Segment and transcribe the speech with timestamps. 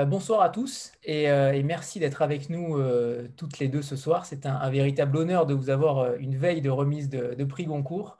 [0.00, 3.82] Euh, bonsoir à tous et, euh, et merci d'être avec nous euh, toutes les deux
[3.82, 4.24] ce soir.
[4.24, 8.16] C'est un, véritable honneur de vous avoir une veille de remise de, prix Goncourt.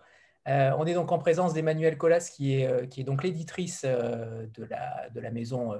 [0.46, 5.74] On est donc en présence d'Emmanuelle Collas qui est, donc l'éditrice de, la, maison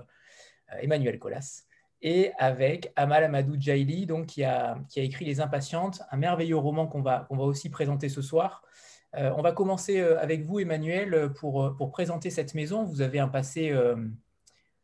[0.81, 1.65] Emmanuel Collas
[2.03, 6.57] et avec Amal Amadou Djaili donc, qui, a, qui a écrit Les Impatientes, un merveilleux
[6.57, 8.63] roman qu'on va, va aussi présenter ce soir.
[9.15, 12.85] On va commencer avec vous Emmanuel pour, pour présenter cette maison.
[12.85, 13.75] Vous avez un passé...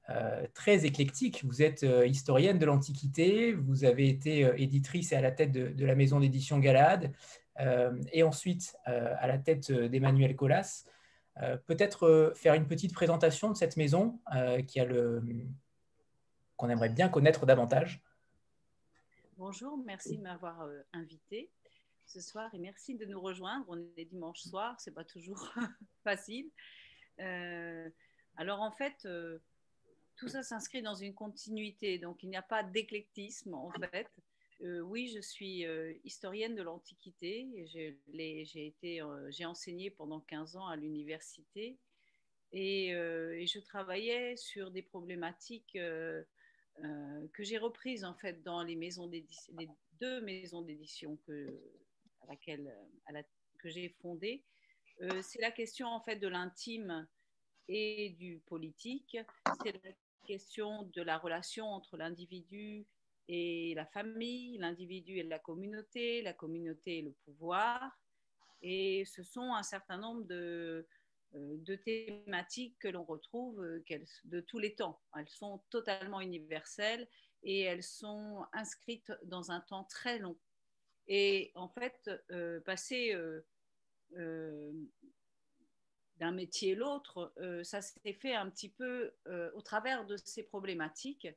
[0.09, 1.45] Euh, très éclectique.
[1.45, 5.51] Vous êtes euh, historienne de l'Antiquité, vous avez été euh, éditrice et à la tête
[5.51, 7.13] de, la maison d'édition Galahad,
[7.59, 10.85] euh, et ensuite à la tête d'Emmanuel Colas.
[11.67, 14.21] Peut-être faire une petite présentation de cette maison
[14.67, 15.23] qui a le
[16.57, 18.03] qu'on aimerait bien connaître davantage.
[19.37, 21.51] Bonjour, merci de m'avoir invité
[22.07, 23.67] ce soir et merci de nous rejoindre.
[23.69, 25.53] On est dimanche soir, c'est pas toujours
[26.05, 26.51] facile.
[27.19, 29.07] Alors en fait,
[30.17, 34.09] tout ça s'inscrit dans une continuité, donc il n'y a pas d'éclectisme en fait.
[34.63, 37.47] Euh, oui, je suis euh, historienne de l'Antiquité.
[37.67, 37.99] J'ai
[39.03, 41.79] euh, enseigné pendant 15 ans à l'université
[42.53, 48.77] et, euh, et, je travaillais sur des problématiques que j'ai reprises en fait dans les
[48.77, 49.27] maisons les
[50.01, 51.61] deux maisons d'édition que
[53.59, 54.45] que j'ai fondées.
[55.23, 57.07] C'est la question en fait de l'intime
[57.69, 59.17] et du politique.
[60.27, 62.87] Question de la relation entre l'individu
[63.29, 67.99] et la famille, l'individu et la communauté, la communauté et le pouvoir.
[68.63, 70.87] Et ce sont un certain nombre de,
[71.35, 73.85] euh, thématiques que l'on retrouve euh,
[74.25, 75.01] de tous les temps.
[75.17, 77.09] Elles sont totalement universelles
[77.43, 80.39] et elles sont inscrites dans un temps très long.
[81.09, 83.15] Et en fait, euh, passer
[86.19, 90.17] d'un métier à l'autre, euh, ça s'est fait un petit peu euh, au travers de
[90.17, 91.29] ces problématiques.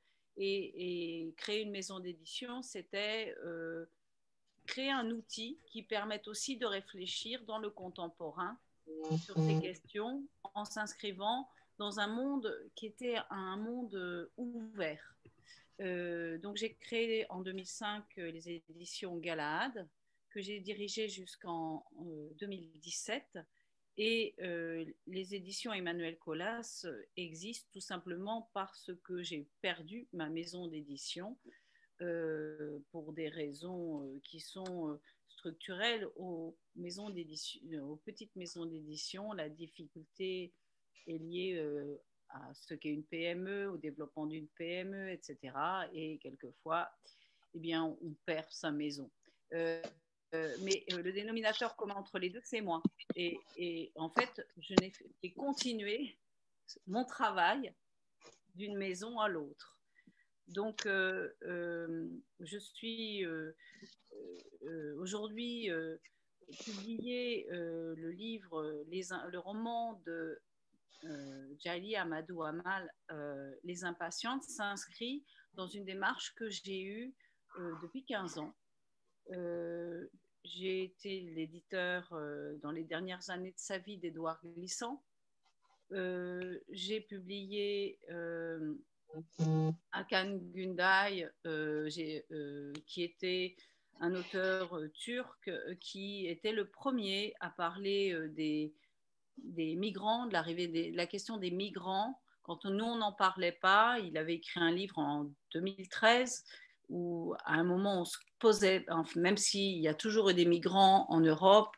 [0.41, 3.85] Et, et créer une maison d'édition, c'était euh,
[4.65, 8.57] créer un outil qui permette aussi de réfléchir dans le contemporain
[9.21, 10.23] sur ces questions
[10.53, 15.15] en s'inscrivant dans un monde qui était un monde ouvert.
[15.79, 19.87] Donc j'ai créé en 2005 les éditions Galahad
[20.29, 23.39] que j'ai dirigées jusqu'en euh, 2017
[24.01, 26.87] et euh, les éditions Emmanuel Colas
[27.17, 31.37] existent tout simplement parce que j'ai perdu ma maison d'édition
[32.01, 36.57] euh, pour des raisons euh, qui sont euh, structurelles aux,
[38.05, 39.33] petites maisons d'édition.
[39.33, 40.53] La difficulté
[41.05, 45.37] est liée euh, à ce qu'est une PME, au développement d'une PME, etc.
[45.91, 46.89] Et quelquefois,
[47.53, 49.11] eh bien, on perd sa maison.
[50.35, 52.81] Euh, mais euh, le dénominateur commun entre les deux, c'est moi.
[53.15, 56.17] Et, en fait, je n'ai continué
[56.87, 57.73] mon travail
[58.55, 59.79] d'une maison à l'autre.
[60.47, 61.29] Donc, euh,
[62.39, 63.25] je suis
[64.97, 65.69] aujourd'hui
[66.63, 70.39] publié le livre, les, le roman de
[71.59, 72.91] Jali Amadou Amal,
[73.63, 75.23] Les Impatientes, s'inscrit
[75.53, 77.15] dans une démarche que j'ai eue
[77.81, 78.55] depuis 15 ans
[80.43, 85.03] j'ai été l'éditeur euh, dans les dernières années de sa vie d'Edouard Glissant.
[85.91, 88.75] Euh, j'ai publié euh,
[89.91, 91.89] Hakan Günday, euh,
[92.85, 93.55] qui était
[93.99, 95.49] un auteur turc
[95.81, 98.73] qui était le premier à parler des,
[99.75, 102.21] migrants, de l'arrivée la question des migrants.
[102.43, 106.45] Quand nous, on n'en parlait pas, il avait écrit un livre en 2013
[106.87, 108.85] où à un moment on se posait,
[109.15, 111.75] même s'il y a toujours eu des migrants en Europe,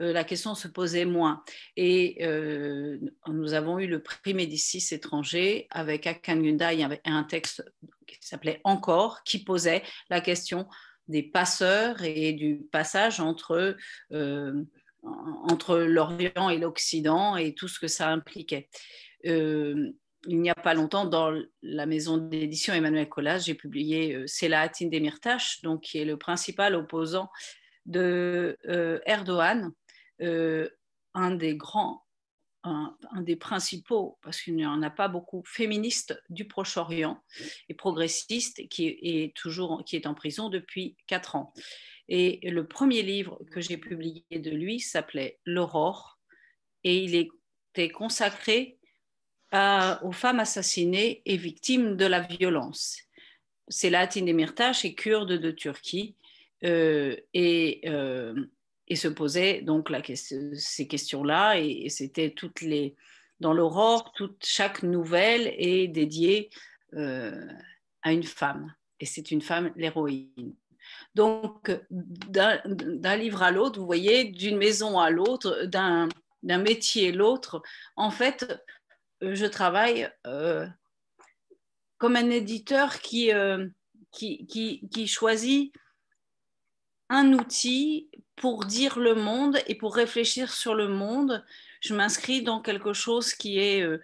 [0.00, 1.42] euh, la question se posait moins.
[1.76, 7.00] Et euh, nous avons eu le prix Médicis étranger avec Akan Gunda, il y avait
[7.04, 7.64] un texte
[8.06, 10.66] qui s'appelait Encore, qui posait la question
[11.08, 13.76] des passeurs et du passage entre,
[14.12, 14.62] euh,
[15.02, 18.68] entre l'Orient et l'Occident et tout ce que ça impliquait.
[20.26, 21.32] Il n'y a pas longtemps, dans
[21.62, 26.74] la maison d'édition Emmanuel Collas, j'ai publié euh, Selahattin Demirtas, donc qui est le principal
[26.74, 27.30] opposant
[27.86, 29.72] de euh, Erdogan,
[30.20, 30.68] euh,
[31.14, 32.04] un des grands,
[32.64, 37.22] un, des principaux, parce qu'il n'y en a pas beaucoup, féministes du Proche-Orient
[37.68, 41.54] et progressiste, qui est toujours qui est en prison depuis quatre ans.
[42.08, 46.18] Et le premier livre que j'ai publié de lui s'appelait L'aurore,
[46.82, 48.77] et il était consacré
[49.52, 52.98] aux femmes assassinées et victimes de la violence.
[53.68, 56.16] C'est Latin Demirtas et kurde de Turquie
[56.64, 58.34] euh, et, euh,
[58.88, 62.94] et, se posait donc la, ces questions-là et, c'était toutes les
[63.40, 66.50] dans l'aurore, toute chaque nouvelle est dédiée
[68.02, 68.74] à une femme.
[69.00, 70.54] Et c'est une femme, l'héroïne.
[71.14, 76.08] Donc, d'un livre à l'autre, vous voyez, d'une maison à l'autre, d'un
[76.42, 77.62] métier à l'autre,
[77.96, 78.46] en fait,
[79.20, 80.10] je travaille
[81.98, 83.32] comme un éditeur qui,
[84.12, 85.72] qui, qui, choisit
[87.08, 91.44] un outil pour dire le monde et pour réfléchir sur le monde.
[91.80, 94.00] Je m'inscris dans quelque chose qui est euh,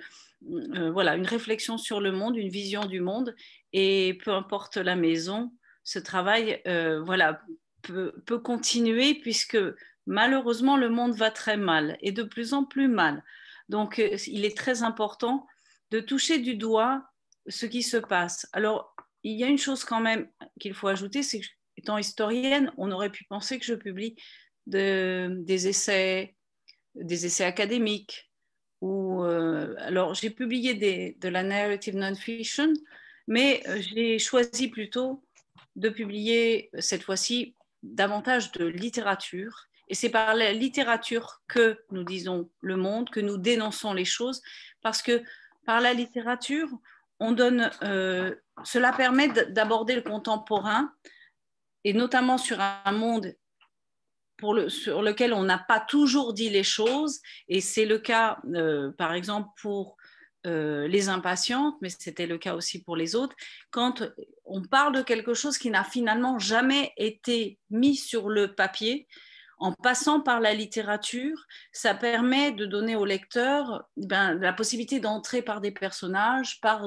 [0.50, 3.34] euh, voilà, une réflexion sur le monde, une vision du monde.
[3.72, 5.52] Et peu importe la maison,
[5.82, 7.42] ce travail euh, voilà,
[7.82, 8.12] peut,
[8.42, 9.58] continuer puisque
[10.06, 13.22] malheureusement le monde va très mal et de plus en plus mal.
[13.68, 15.46] Donc il est très important
[15.90, 17.02] de toucher du doigt
[17.48, 18.46] ce qui se passe.
[18.52, 20.28] Alors il y a une chose quand même
[20.60, 21.46] qu'il faut ajouter, c'est que
[21.76, 24.16] étant historienne, on aurait pu penser que je publie
[24.66, 26.34] des essais,
[26.94, 28.30] des essais académiques.
[28.80, 32.72] Ou, euh, alors, j'ai publié de la narrative non-fiction,
[33.26, 35.24] mais euh, j'ai choisi plutôt
[35.76, 39.66] de publier cette fois-ci davantage de littérature.
[39.88, 44.42] Et c'est par la littérature que nous disons le monde, que nous dénonçons les choses,
[44.82, 45.22] parce que
[45.66, 46.68] par la littérature,
[47.22, 48.34] euh,
[48.64, 50.92] cela permet d'aborder le contemporain
[51.84, 53.34] et notamment sur un monde
[54.36, 58.38] pour le, sur lequel on n'a pas toujours dit les choses, et c'est le cas,
[58.54, 59.96] euh, par exemple, pour
[60.46, 63.36] euh, les impatientes, mais c'était le cas aussi pour les autres,
[63.70, 64.02] quand
[64.44, 69.06] on parle de quelque chose qui n'a finalement jamais été mis sur le papier,
[69.58, 75.42] en passant par la littérature, ça permet de donner au lecteur ben, la possibilité d'entrer
[75.42, 76.84] par des personnages, par,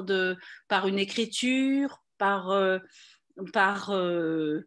[0.86, 2.78] une écriture, par, euh,
[3.52, 4.62] par euh,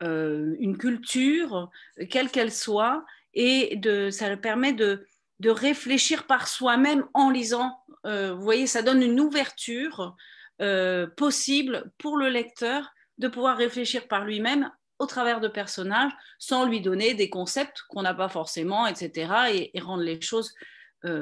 [0.00, 1.70] une culture,
[2.10, 3.04] quelle qu'elle soit,
[3.34, 5.06] et de, ça permet de,
[5.40, 7.76] de réfléchir par soi-même en lisant.
[8.06, 10.16] Euh, vous voyez, ça donne une ouverture
[10.60, 14.70] euh, possible pour le lecteur de pouvoir réfléchir par lui-même
[15.02, 19.80] au travers de personnages sans lui donner des concepts qu'on n'a pas forcément, etc., et,
[19.80, 20.54] rendre les choses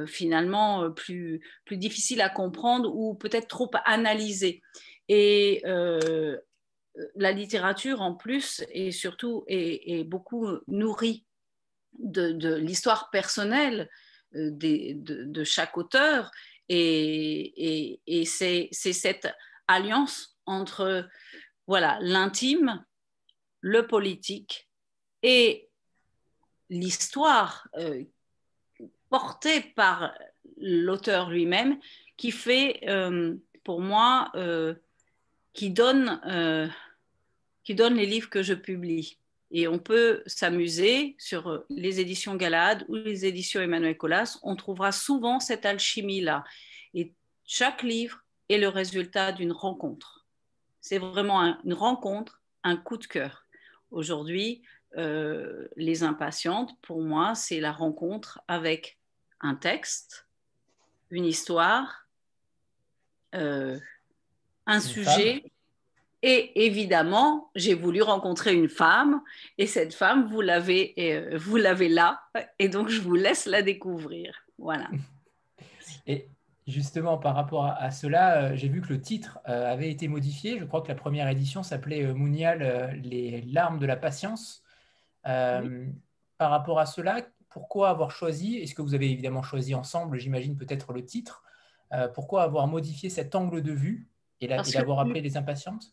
[0.06, 4.60] finalement plus, plus difficiles à comprendre ou peut-être trop analysées.
[5.08, 5.62] Et
[7.14, 11.24] la littérature, en plus, et surtout, est, beaucoup nourrie
[11.98, 13.88] de, l'histoire personnelle
[14.34, 16.30] euh, de, chaque auteur.
[16.68, 19.28] Et, c'est cette
[19.66, 21.08] alliance entre
[21.66, 22.84] voilà l'intime,
[23.60, 24.68] le politique
[25.22, 25.68] et
[26.68, 28.04] l'histoire euh,
[29.08, 30.14] portée par
[30.56, 31.78] l'auteur lui-même
[32.16, 33.34] qui fait, euh,
[33.64, 34.32] pour moi,
[35.52, 36.68] qui donne, euh,
[37.64, 39.18] qui donne les livres que je publie.
[39.50, 44.38] Et on peut s'amuser sur les éditions Galade ou les éditions Emmanuel Colas.
[44.42, 46.44] On trouvera souvent cette alchimie-là.
[46.94, 47.12] Et
[47.44, 50.26] chaque livre est le résultat d'une rencontre.
[50.80, 53.44] C'est vraiment une rencontre, un coup de cœur.
[53.90, 54.62] Aujourd'hui,
[54.96, 58.98] euh, Les Impatientes, pour moi, c'est la rencontre avec
[59.40, 60.26] un texte,
[61.10, 62.06] une histoire,
[63.34, 63.78] euh,
[64.66, 65.44] un sujet.
[66.22, 69.22] Et évidemment, j'ai voulu rencontrer une femme,
[69.56, 72.20] et cette femme, vous l'avez, euh, vous l'avez là,
[72.58, 74.44] et donc je vous laisse la découvrir.
[74.58, 74.90] Voilà.
[76.06, 76.26] Et
[76.66, 80.58] justement, par rapport à, cela, euh, j'ai vu que le titre euh, avait été modifié.
[80.58, 84.62] Je crois que la première édition s'appelait Mounial, les larmes de la patience.
[85.22, 90.56] Par rapport à cela, pourquoi avoir choisi Est-ce que vous avez évidemment choisi ensemble, j'imagine
[90.56, 91.42] peut-être le titre
[92.14, 94.08] Pourquoi avoir modifié cet angle de vue
[94.40, 95.92] et l'avoir appelé Les Impatientes?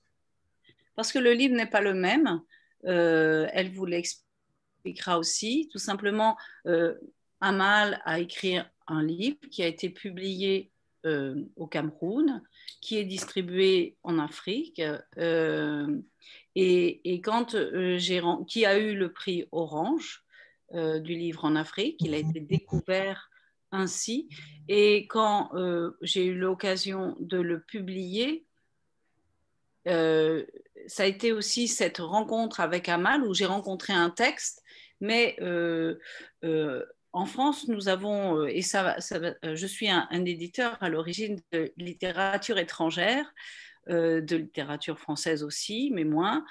[0.96, 2.42] Parce que le livre n'est pas le même.
[2.86, 5.70] Euh, elle vous l'expliquera aussi.
[5.72, 6.96] Tout simplement, euh,
[7.40, 8.58] Amal a écrit
[8.88, 10.72] un livre qui a été publié
[11.06, 12.42] euh, au Cameroun,
[12.82, 14.82] qui est distribué en Afrique.
[16.56, 17.56] Et, quand
[17.98, 20.24] j'ai qui a eu le prix Orange
[20.74, 23.30] du livre en Afrique, il a été découvert
[23.72, 24.30] ainsi.
[24.68, 28.46] Et quand euh, j'ai eu l'occasion de le publier,
[29.88, 30.46] euh,
[30.88, 34.64] ça a été aussi cette rencontre avec Amal où j'ai rencontré un texte,
[35.00, 35.96] mais euh,
[37.18, 43.34] en France, nous avons, et ça, je suis un, éditeur à l'origine de littérature étrangère,
[43.88, 46.44] de littérature française aussi, mais moins.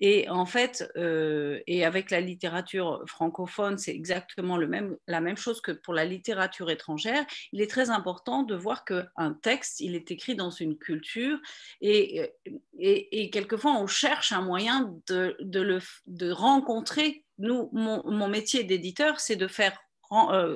[0.00, 5.36] Et en fait, euh, et avec la littérature francophone, c'est exactement le même, la même
[5.36, 7.24] chose que pour la littérature étrangère.
[7.52, 11.38] Il est très important de voir qu'un texte, il est écrit dans une culture
[11.80, 12.32] et,
[12.78, 17.24] et, quelquefois on cherche un moyen de, de, le, de rencontrer.
[17.38, 19.83] Nous, mon, mon métier d'éditeur, c'est de faire, euh,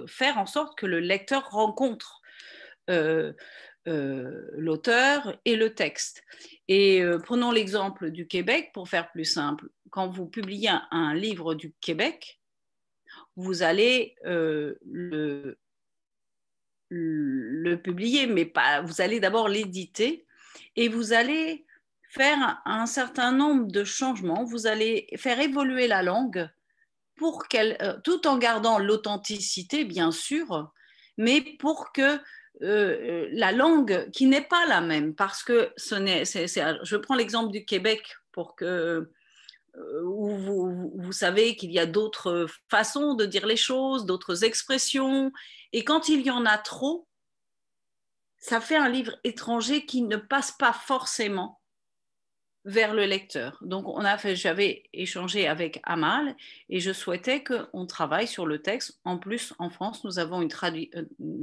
[0.07, 2.21] faire en sorte que le lecteur rencontre.
[2.91, 3.33] Euh,
[4.53, 6.23] l'auteur et le texte.
[6.69, 9.69] Et prenons l'exemple du Québec pour faire plus simple.
[9.89, 12.39] Quand vous publiez un, livre du Québec,
[13.37, 15.59] vous allez le,
[16.91, 20.27] le publier, mais pas, vous allez d'abord l'éditer
[20.77, 21.67] et vous allez
[22.11, 26.49] faire un certain nombre de changements, vous allez faire évoluer la langue
[27.19, 30.71] pour qu'elle, euh, tout en gardant l'authenticité, bien sûr,
[31.19, 32.19] mais pour que euh,
[32.63, 37.53] euh, la langue qui n'est pas la même, parce que ce n'est, je prends l'exemple
[37.53, 39.11] du Québec pour que
[40.05, 45.31] où vous, vous savez qu'il y a d'autres façons de dire les choses, d'autres expressions,
[45.73, 47.07] et quand il y en a trop,
[48.39, 51.58] ça fait un livre étranger qui ne passe pas forcément
[52.69, 53.57] vers le lecteur.
[53.63, 56.37] Donc, on a fait, j'avais échangé avec Amal
[56.69, 59.01] et je souhaitais qu'on travaille sur le texte.
[59.05, 60.53] En plus, en France, nous avons une,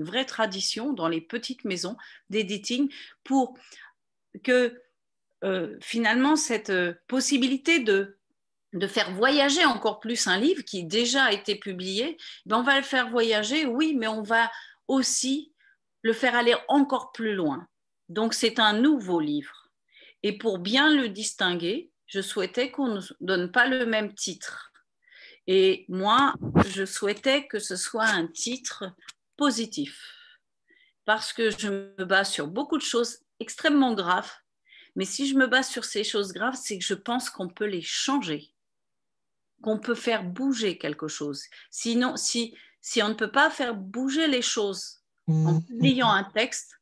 [0.03, 1.97] vraie tradition dans les petites maisons
[2.29, 3.57] d'éditing pour
[4.43, 4.79] que
[5.43, 8.17] euh, finalement cette euh, possibilité de
[8.87, 13.09] faire voyager encore plus un livre qui déjà été publié, ben on va le faire
[13.09, 14.51] voyager, oui, mais on va
[14.87, 15.53] aussi
[16.03, 17.67] le faire aller encore plus loin.
[18.09, 19.54] Donc c'est un nouveau livre.
[20.25, 24.73] Et pour bien le distinguer, je souhaitais qu'on ne donne pas le même titre.
[25.45, 26.33] Et moi,
[26.67, 28.85] je souhaitais que ce soit un titre
[29.37, 30.01] positif,
[31.05, 34.31] parce que je me base sur beaucoup de choses extrêmement graves.
[34.95, 37.67] Mais si je me base sur ces choses graves, c'est que je pense qu'on peut
[37.67, 38.51] les changer,
[39.61, 41.43] qu'on peut faire bouger quelque chose.
[41.69, 46.74] Sinon, si, si on ne peut pas faire bouger les choses en publiant un texte,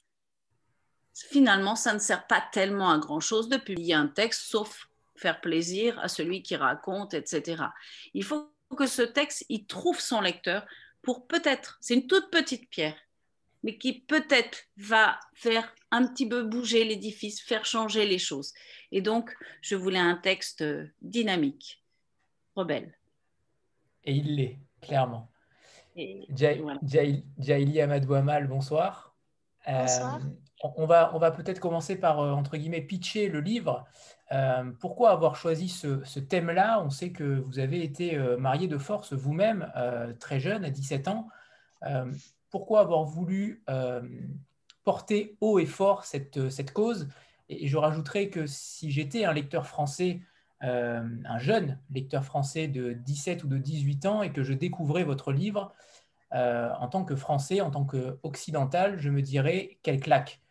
[1.13, 5.99] finalement, ça ne sert pas tellement à grand-chose de publier un texte, sauf faire plaisir
[5.99, 7.63] à celui qui raconte, etc.
[8.13, 10.65] Il faut que ce texte, il trouve son lecteur
[11.03, 12.97] pour peut-être, c'est une toute petite pierre,
[13.61, 18.53] mais qui peut-être va faire un petit peu bouger l'édifice, faire changer les choses.
[18.91, 20.63] Et donc, je voulais un texte
[21.01, 21.83] dynamique,
[22.55, 22.97] rebelle.
[24.05, 25.29] Et il l'est, clairement.
[25.95, 29.15] Jaili Amadou Amal, bonsoir.
[29.67, 30.15] Bonsoir.
[30.15, 30.29] Euh,
[30.63, 33.85] on va, peut-être commencer par, euh, entre guillemets, pitcher le livre.
[34.31, 36.81] Euh, pourquoi avoir choisi ce, thème-là?
[36.83, 39.71] On sait que vous avez été euh, marié de force vous-même,
[40.19, 41.27] très jeune, à 17 ans.
[42.49, 43.63] pourquoi avoir voulu
[44.83, 47.09] porter haut et fort cette, cause?
[47.49, 50.21] Et, je rajouterais que si j'étais un lecteur français,
[50.61, 55.33] un jeune lecteur français de 17 ou de 18 ans, et que je découvrais votre
[55.33, 55.73] livre,
[56.31, 60.42] en tant que français, en tant qu'occidental, je me dirais quelle claque?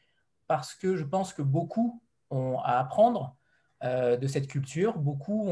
[0.53, 3.35] Parce que je pense que beaucoup ont à apprendre
[3.85, 5.51] euh, de cette culture, beaucoup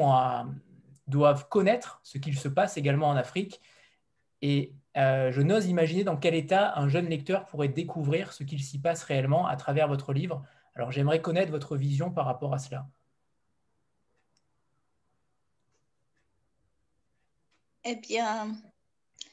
[1.06, 3.62] doivent connaître ce qu'il se passe également en Afrique.
[4.42, 8.62] Et euh, je n'ose imaginer dans quel état un jeune lecteur pourrait découvrir ce qu'il
[8.62, 10.44] s'y passe réellement à travers votre livre.
[10.74, 12.86] Alors j'aimerais connaître votre vision par rapport à cela.
[17.84, 18.54] Eh bien,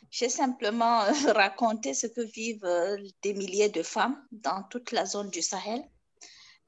[0.09, 5.05] j'ai simplement euh, raconté ce que vivent euh, des milliers de femmes dans toute la
[5.05, 5.83] zone du Sahel.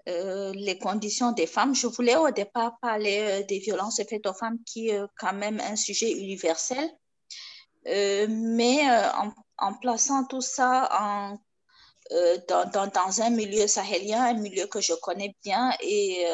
[0.08, 1.76] Euh, les conditions des femmes.
[1.76, 5.76] Je voulais au départ parler des violences faites aux femmes, qui est quand même un
[5.76, 6.90] sujet universel.
[7.86, 8.80] mais
[9.58, 11.38] en, plaçant tout ça
[12.48, 16.26] dans, dans, un milieu sahélien, un milieu que je connais bien et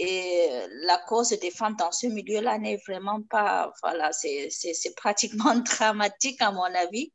[0.00, 0.48] et
[0.82, 6.52] la cause des femmes dans ce milieu-là n'est vraiment pas, voilà, c'est pratiquement dramatique à
[6.52, 7.12] mon avis.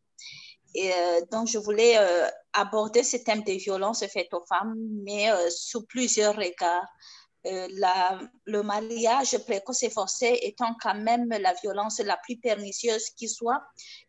[0.75, 5.31] Et euh, donc, je voulais euh, aborder ce thème des violences faites aux femmes, mais
[5.31, 6.87] euh, sous plusieurs regards.
[7.45, 13.27] La, le mariage précoce et forcé étant quand même la violence la plus pernicieuse qui
[13.27, 13.61] soit,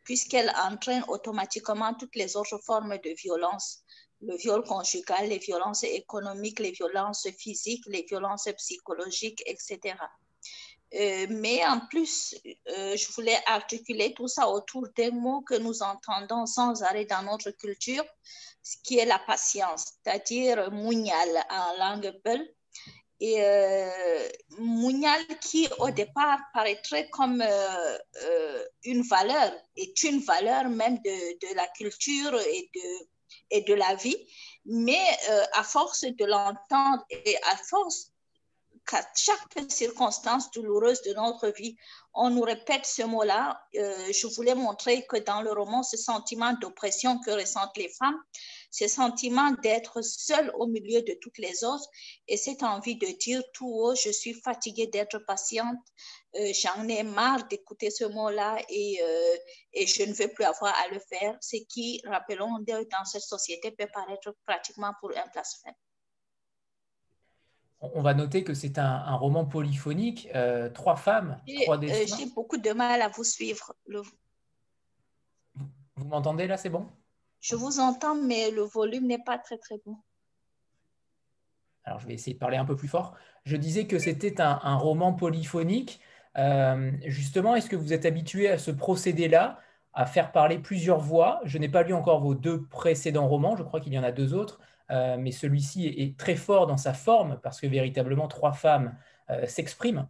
[0.04, 3.84] puisqu'elle entraîne automatiquement toutes les autres formes de violence
[4.26, 9.95] le viol conjugal, les violences économiques, les violences physiques, les violences psychologiques, etc.
[10.95, 12.37] Euh, mais en plus,
[12.69, 17.23] euh, je voulais articuler tout ça autour des mots que nous entendons sans arrêt dans
[17.23, 18.04] notre culture,
[18.62, 22.40] ce qui est la patience, c'est-à-dire mougnal en langue peul.
[23.21, 24.28] Et euh,
[25.40, 27.43] qui au départ paraîtrait comme
[28.85, 33.07] une valeur, est une valeur même de la culture et de
[33.51, 34.17] et de la vie,
[34.65, 38.11] mais euh, à force de l'entendre et à force
[38.87, 41.77] qu'à chaque circonstance douloureuse de notre vie,
[42.13, 46.53] on nous répète ce mot-là, euh, je voulais montrer que dans le roman, ce sentiment
[46.61, 48.19] d'oppression que ressentent les femmes,
[48.71, 51.89] ce sentiment d'être seule au milieu de toutes les autres
[52.29, 55.79] et cette envie de dire tout haut, je suis fatiguée d'être patiente,
[56.37, 59.37] euh, j'en ai marre d'écouter ce mot-là et, euh,
[59.73, 63.71] et, je ne veux plus avoir à le faire, ce qui, rappelons, dans cette société
[63.71, 65.75] peut paraître pratiquement pour un blasphème.
[67.81, 72.17] On va noter que c'est un, roman polyphonique, euh, trois femmes, trois destins.
[72.17, 73.75] J'ai beaucoup de mal à vous suivre.
[73.87, 74.03] Le...
[75.97, 76.88] Vous m'entendez là, c'est bon?
[77.41, 79.99] Je vous entends, mais le volume n'est pas très très bon.
[81.85, 83.14] Alors, je vais essayer de parler un peu plus fort.
[83.45, 86.00] Je disais que c'était un, roman polyphonique.
[86.37, 89.59] Euh, justement, est-ce que vous êtes habitué à ce procédé-là,
[89.93, 91.41] à faire parler plusieurs voix?
[91.45, 94.12] Je n'ai pas lu encore vos deux précédents romans, je crois qu'il y en a
[94.12, 94.61] deux autres,
[94.91, 98.97] euh, mais celui-ci est, très fort dans sa forme parce que véritablement trois femmes
[99.31, 100.09] euh, s'expriment,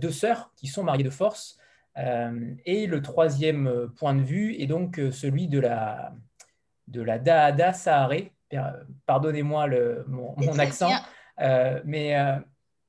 [0.00, 1.58] deux sœurs qui sont mariées de force.
[1.96, 6.14] et le troisième point de vue est donc celui de la,
[6.88, 8.32] de la Daada Saharé.
[9.04, 9.68] Pardonnez-moi
[10.06, 10.90] mon, mon accent.
[11.84, 12.16] Mais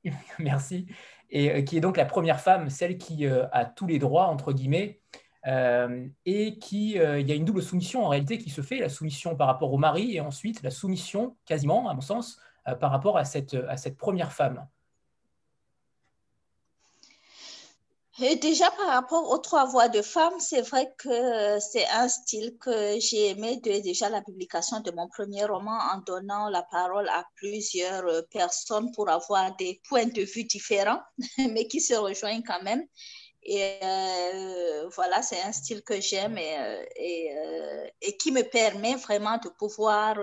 [0.38, 0.86] merci.
[1.30, 4.52] Et euh, qui est donc la première femme, celle qui a tous les droits, entre
[4.52, 5.00] guillemets,
[6.26, 9.34] et qui, il y a une double soumission en réalité qui se fait, la soumission
[9.34, 12.38] par rapport au mari et ensuite la soumission, quasiment, à mon sens,
[12.80, 14.66] par rapport à cette, à cette première femme.
[18.18, 22.98] Déjà par rapport aux trois voix de femmes, c'est vrai que c'est un style que
[22.98, 27.24] j'ai aimé de déjà la publication de mon premier roman en donnant la parole à
[27.36, 31.00] plusieurs personnes pour avoir des points de vue différents,
[31.38, 32.84] mais qui se rejoignent quand même.
[33.50, 38.94] Et euh, voilà, c'est un style que j'aime et, euh, euh, et, qui me permet
[38.96, 40.16] vraiment de pouvoir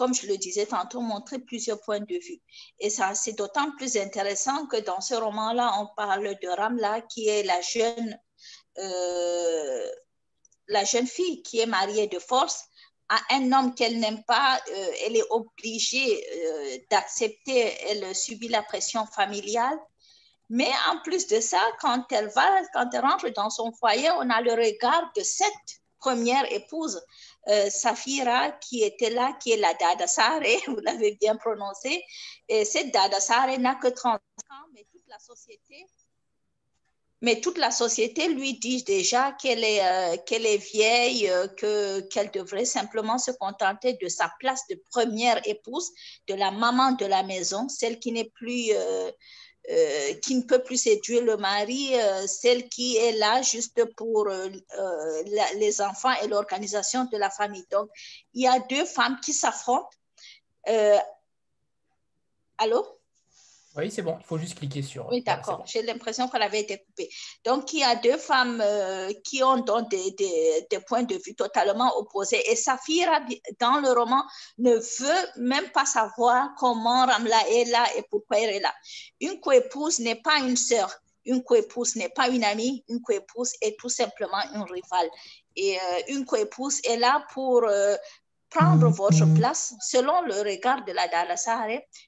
[0.00, 2.40] comme je le disais tantôt, montrer plusieurs points de vue.
[2.78, 7.28] Et ça, c'est d'autant plus intéressant que dans ce roman-là, on parle de Ramla, qui
[7.28, 8.18] est la jeune,
[8.78, 9.86] euh,
[10.68, 12.64] la jeune fille qui est mariée de force
[13.10, 14.58] à un homme qu'elle n'aime pas.
[14.70, 19.78] Euh, elle est obligée euh, d'accepter, elle subit la pression familiale.
[20.48, 24.30] Mais en plus de ça, quand elle va, quand elle rentre dans son foyer, on
[24.30, 26.98] a le regard de cette première épouse
[27.48, 32.02] euh, Safira qui était là, qui est la Dada Sare, vous l'avez bien prononcé.
[32.48, 35.86] Et cette Dada Sare n'a que 30 ans, mais toute la société
[37.22, 42.00] mais toute la société lui dit déjà qu'elle est, euh, qu'elle est vieille, euh, que,
[42.08, 45.90] qu'elle devrait simplement se contenter de sa place de première épouse,
[46.28, 48.70] de la maman de la maison, celle qui n'est plus
[50.22, 54.48] qui ne peut plus séduire le mari, euh, celle qui est là juste pour euh,
[55.54, 57.66] les enfants et l'organisation de la famille.
[57.70, 57.88] Donc,
[58.34, 59.90] il y a deux femmes qui s'affrontent.
[62.58, 62.99] allô?
[63.76, 65.08] Oui, c'est bon, il faut juste cliquer sur.
[65.08, 65.62] Oui, d'accord.
[65.64, 67.08] J'ai l'impression qu'elle avait été coupée.
[67.44, 71.14] Donc, il y a deux femmes euh, qui ont donc des, des, des, points de
[71.14, 72.42] vue totalement opposés.
[72.50, 73.20] Et Safira,
[73.60, 74.24] dans le roman,
[74.58, 78.74] ne veut même pas savoir comment Ramla est là et pourquoi elle est là.
[79.20, 80.92] Une coépouse n'est pas une sœur.
[81.24, 82.84] Une coépouse n'est pas une amie.
[82.88, 85.10] Une coépouse est tout simplement une rivale.
[85.54, 87.94] Et euh, une coépouse est là pour euh,
[88.48, 88.94] prendre mm-hmm.
[88.94, 91.36] votre place selon le regard de la Dala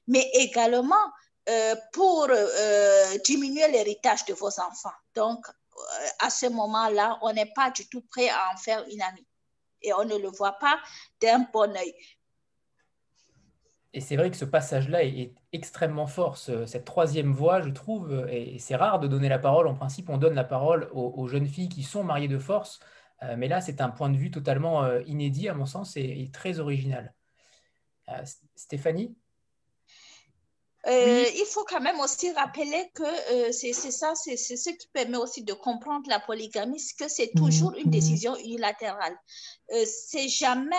[0.07, 1.05] mais également
[1.49, 4.95] euh, pour euh, diminuer l'héritage de vos enfants.
[5.13, 9.01] Donc, euh, à ce moment-là, on n'est pas du tout prêt à en faire une
[9.01, 9.27] amie.
[9.81, 10.79] Et on ne le voit pas
[11.21, 11.93] d'un bon oeil.
[13.91, 18.57] Et c'est vrai que ce passage-là est, extrêmement fort, cette troisième voie, je trouve, et
[18.57, 19.67] c'est rare de donner la parole.
[19.67, 22.79] En principe, on donne la parole aux, jeunes filles qui sont mariées de force,
[23.37, 27.13] mais là, c'est un point de vue totalement inédit, à mon sens, et très original.
[28.55, 29.15] Stéphanie?
[30.85, 35.17] Euh, il faut quand même aussi rappeler que euh, c'est ça, c'est ce qui permet
[35.17, 39.15] aussi de comprendre la polygamie, que c'est toujours une décision unilatérale.
[39.71, 40.75] Euh, c'est jamais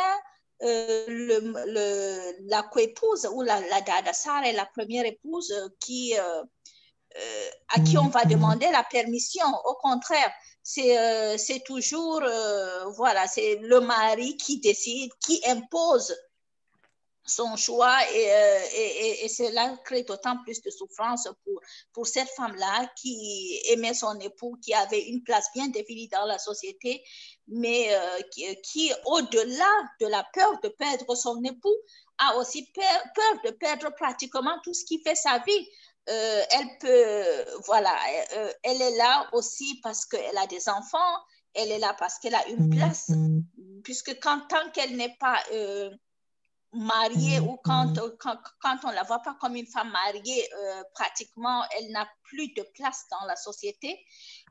[0.60, 3.80] le, le, la coépouse ou la, la
[4.46, 9.44] est la première épouse qui, à qui on va demander la permission.
[9.64, 12.22] Au contraire, c'est toujours
[12.96, 16.14] voilà, c'est le mari qui décide, qui impose
[17.26, 21.60] son choix euh, et, et, et, cela crée d'autant plus de souffrance pour,
[21.92, 26.38] pour cette femme-là qui aimait son époux, qui avait une place bien définie dans la
[26.38, 27.02] société,
[27.48, 31.76] mais euh, qui, qui au-delà de la peur de perdre son époux,
[32.18, 35.68] a aussi peur, peur de perdre pratiquement tout ce qui fait sa vie.
[36.10, 37.96] Euh, elle peut, voilà,
[38.62, 41.16] elle est là aussi parce qu'elle a des enfants,
[41.54, 43.82] elle est là parce qu'elle a une place, mm-hmm.
[43.82, 45.42] puisque quand, tant qu'elle n'est pas
[46.74, 48.16] mariée ou quand, mm-hmm.
[48.18, 52.08] quand, quand on ne la voit pas comme une femme mariée, euh, pratiquement, elle n'a
[52.24, 53.98] plus de place dans la société.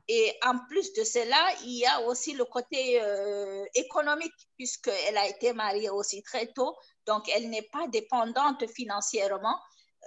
[0.08, 5.26] Et en plus de cela, il y a aussi le côté euh, économique, puisqu'elle a
[5.28, 9.58] été mariée aussi très tôt, donc elle n'est pas dépendante financièrement.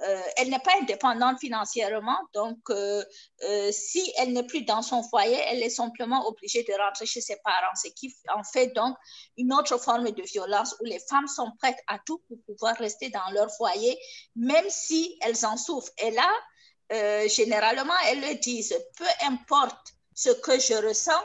[0.04, 3.04] Euh, elle n'est pas indépendante financièrement, donc euh,
[3.44, 7.22] euh, si elle n'est plus dans son foyer, elle est simplement obligée de rentrer chez
[7.22, 8.96] ses parents, ce qui en fait donc
[9.38, 13.10] une autre forme de violence où les femmes sont prêtes à tout pour pouvoir rester
[13.10, 13.98] dans leur foyer,
[14.36, 15.92] même si elles en souffrent.
[15.98, 21.24] Et là, généralement, elles le disent, peu importe ce que je ressens,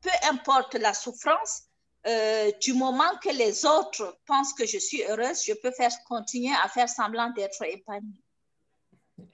[0.00, 1.62] peu importe la souffrance,
[2.06, 6.54] euh, du moment que les autres pensent que je suis heureuse, je peux faire continuer
[6.64, 8.20] à faire semblant d'être épanouie.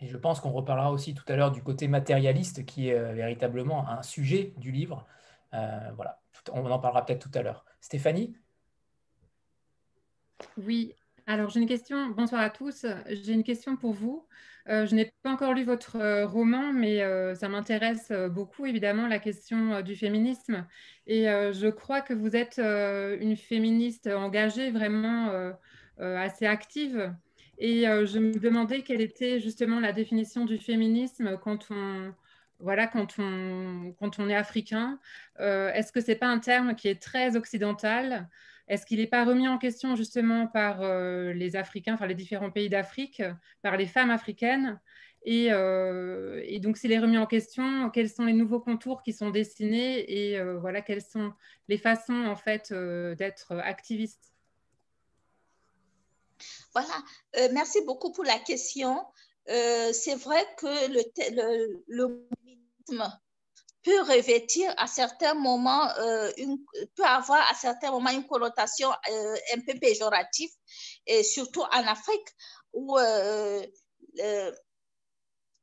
[0.00, 3.12] Et je pense qu'on reparlera aussi tout à l'heure du côté matérialiste qui est euh,
[3.12, 5.06] véritablement un sujet du livre.
[5.54, 6.20] Euh, voilà,
[6.52, 7.64] on en parlera peut-être tout à l'heure.
[7.80, 8.36] Stéphanie?
[10.58, 10.94] Oui,
[11.26, 12.10] alors j'ai une question.
[12.10, 12.84] Bonsoir à tous.
[13.06, 14.26] J'ai une question pour vous.
[14.68, 19.06] Euh, je n'ai pas encore lu votre euh, roman, mais euh, ça m'intéresse beaucoup, évidemment,
[19.06, 20.66] la question du féminisme.
[21.06, 25.54] Et je crois que vous êtes une féministe engagée, vraiment
[25.98, 27.14] assez active.
[27.58, 32.12] Et je me demandais quelle était justement la définition du féminisme quand on,
[32.58, 34.98] voilà, quand on, quand on est africain.
[35.38, 38.28] Est-ce que ce n'est pas un terme qui est très occidental?
[38.68, 42.50] Est-ce qu'il n'est pas remis en question justement par euh, les Africains, enfin les différents
[42.50, 43.22] pays d'Afrique,
[43.62, 44.80] par les femmes africaines?
[45.26, 49.30] Euh, et, donc, s'il est remis en question, quels sont les nouveaux contours qui sont
[49.30, 51.32] dessinés et euh, voilà, quelles sont
[51.68, 54.32] les façons en fait d'être activiste?
[56.72, 59.04] Voilà, merci beaucoup pour la question.
[59.46, 62.28] C'est vrai que le, le,
[63.82, 66.58] peut revêtir à certains moments, euh, une,
[66.96, 70.50] peut avoir à certains moments une connotation euh, un peu péjorative,
[71.06, 72.28] et surtout en Afrique
[72.72, 73.64] où euh,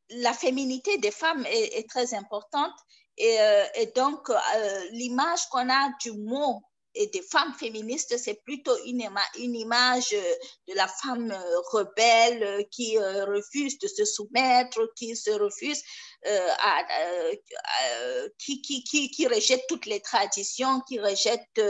[0.09, 2.73] la féminité des femmes est, très importante.
[3.17, 3.37] Et
[3.95, 4.29] donc,
[4.91, 6.61] l'image qu'on a du mot
[6.95, 9.01] et des femmes féministes, c'est plutôt une,
[9.37, 10.09] image
[10.67, 11.37] de la femme
[11.71, 15.81] rebelle qui refuse de se soumettre, qui se refuse
[16.27, 16.49] euh,
[17.91, 21.61] euh, qui, rejette toutes les traditions, qui rejette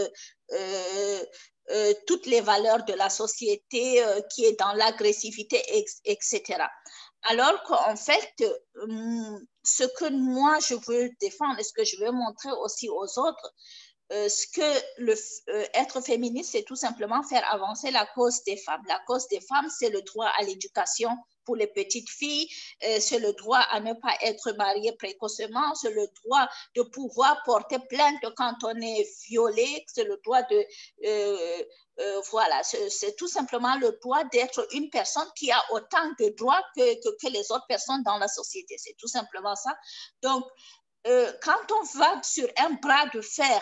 [0.51, 4.01] euh, toutes les valeurs de la société,
[4.33, 5.61] qui est dans l'agressivité,
[6.05, 6.63] etc.
[7.23, 8.33] Alors qu'en fait,
[9.63, 13.53] ce que moi je veux défendre et ce que je veux montrer aussi aux autres,
[14.11, 15.15] ce que le,
[15.73, 18.83] être féministe, c'est tout simplement faire avancer la cause des femmes.
[18.87, 22.49] La cause des femmes, c'est le droit à l'éducation, pour les petites filles,
[22.83, 27.41] euh, c'est le droit à ne pas être mariée précocement, c'est le droit de pouvoir
[27.45, 30.65] porter plainte quand on est violé, c'est le droit de...
[31.05, 31.63] Euh,
[31.99, 36.61] euh, voilà, c'est tout simplement le droit d'être une personne qui a autant de droits
[36.75, 38.75] que, que, que les autres personnes dans la société.
[38.77, 39.73] C'est tout simplement ça.
[40.21, 40.43] Donc,
[41.05, 43.61] quand on va sur un bras de fer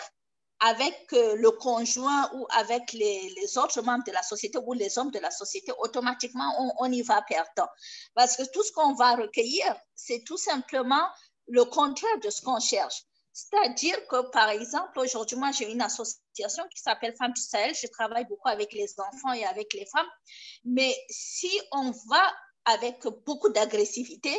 [0.60, 5.10] avec euh, le conjoint ou avec les, autres membres de la société ou les hommes
[5.10, 7.68] de la société, automatiquement, on, y va perdant.
[8.14, 11.06] Parce que tout ce qu'on va recueillir, c'est tout simplement
[11.48, 13.04] le contraire de ce qu'on cherche.
[13.32, 17.74] C'est-à-dire que, par exemple, aujourd'hui, moi, j'ai une association qui s'appelle Femmes du Sahel.
[17.74, 20.06] Je travaille beaucoup avec les enfants et avec les femmes.
[20.64, 22.32] Mais si on va
[22.64, 24.34] avec beaucoup d'agressivité,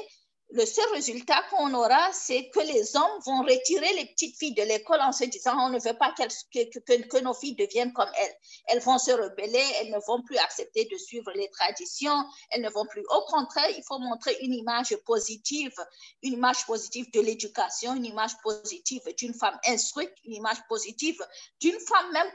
[0.52, 4.62] le seul résultat qu'on aura, c'est que les hommes vont retirer les petites filles de
[4.62, 8.36] l'école en se disant on ne veut pas que, nos filles deviennent comme elles.
[8.68, 12.70] Elles vont se rebeller, elles ne vont plus accepter de suivre les traditions, elles ne
[12.70, 13.04] vont plus.
[13.10, 15.74] Au contraire, il faut montrer une image positive,
[16.22, 21.20] une image positive de l'éducation, une image positive d'une femme instruite, une image positive
[21.60, 22.32] d'une femme même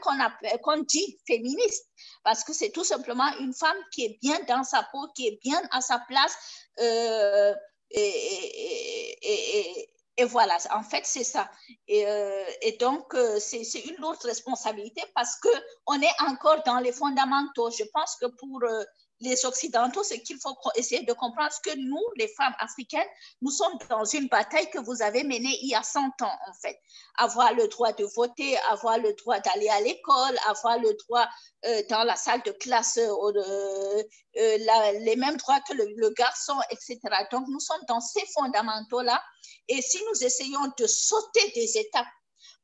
[0.61, 1.87] qu'on dit féministe,
[2.23, 5.39] parce que c'est tout simplement une femme qui est bien dans sa peau, qui est
[5.41, 6.35] bien à sa place.
[6.79, 7.53] Euh,
[7.93, 11.49] et, et, voilà, en fait, c'est ça.
[11.87, 12.43] Et, euh,
[12.79, 17.71] donc, euh, c'est une lourde responsabilité parce qu'on est encore dans les fondamentaux.
[17.71, 18.83] Je pense que pour euh,
[19.21, 23.07] les Occidentaux, ce qu'il faut essayer de comprendre, que nous, les femmes africaines,
[23.41, 26.53] nous sommes dans une bataille que vous avez menée il y a 100 ans, en
[26.61, 26.79] fait.
[27.17, 31.27] Avoir le droit de voter, avoir le droit d'aller à l'école, avoir le droit
[31.65, 34.03] euh, dans la salle de classe, euh,
[34.37, 34.57] euh,
[34.99, 36.99] les mêmes droits que le, garçon, etc.
[37.31, 39.21] Donc, nous sommes dans ces fondamentaux-là.
[39.67, 42.07] Et si nous essayons de sauter des étapes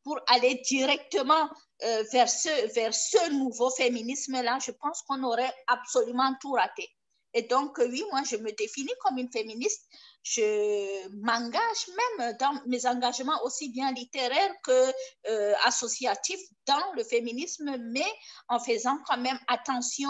[0.08, 1.50] pour aller directement
[1.84, 6.90] euh, vers, ce, vers ce nouveau féminisme-là, je pense qu'on aurait absolument tout raté.
[7.34, 9.84] Et donc, oui, moi, je me définis comme une féministe.
[10.24, 11.90] Je m'engage
[12.20, 14.94] même dans mes engagements aussi bien littéraires que
[15.28, 18.08] euh, associatifs dans le féminisme, mais
[18.48, 20.10] en faisant quand même attention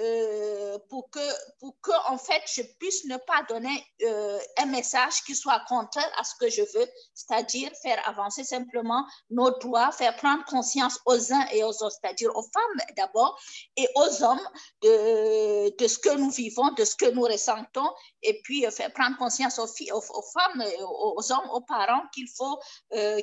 [0.00, 1.20] euh, pour que,
[1.60, 6.10] pour que, en fait, je puisse ne pas donner euh, un message qui soit contraire
[6.18, 11.32] à ce que je veux, c'est-à-dire faire avancer simplement nos droits, faire prendre conscience aux
[11.32, 13.38] uns et aux autres, c'est-à-dire aux femmes d'abord
[13.76, 14.48] et aux hommes
[14.82, 17.88] de, de ce que nous vivons, de ce que nous ressentons,
[18.22, 22.28] et puis euh, faire prendre conscience aux, filles, aux, femmes, aux, hommes, aux parents qu'il
[22.36, 22.58] faut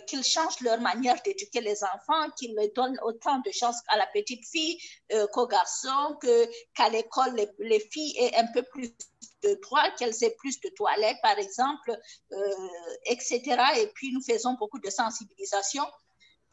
[0.07, 4.45] qu'ils changent leur manière d'éduquer les enfants, qu'ils donnent autant de chance à la petite
[4.47, 4.77] fille
[5.33, 8.91] qu'au garçon, que qu'à l'école, les, filles aient un peu plus
[9.43, 11.97] de droits, qu'elles aient plus de toilettes, par exemple,
[12.31, 12.67] euh,
[13.05, 13.41] etc.
[13.77, 15.83] Et puis, nous faisons beaucoup de sensibilisation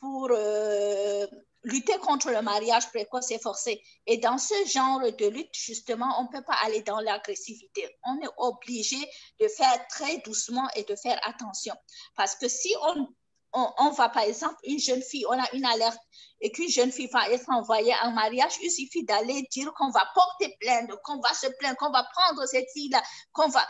[0.00, 1.26] pour euh,
[1.64, 3.82] lutter contre le mariage précoce et forcé.
[4.06, 7.88] Et dans ce genre de lutte, justement, on ne peut pas aller dans l'agressivité.
[8.04, 8.98] On est obligé
[9.40, 11.74] de faire très doucement et de faire attention.
[12.16, 13.08] Parce que si on
[13.52, 15.98] on, va, par exemple, une jeune fille, on a une alerte
[16.40, 20.06] et qu'une jeune fille va être envoyée en mariage, il suffit d'aller dire qu'on va
[20.14, 23.66] porter plainte, qu'on va se plaindre, qu'on va prendre cette fille-là, qu'on va...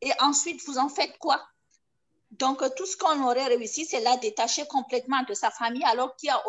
[0.00, 1.44] Et ensuite, vous en faites quoi?
[2.30, 6.30] Donc, tout ce qu'on aurait réussi, c'est la détacher complètement de sa famille, alors qu'il
[6.30, 6.42] n'y a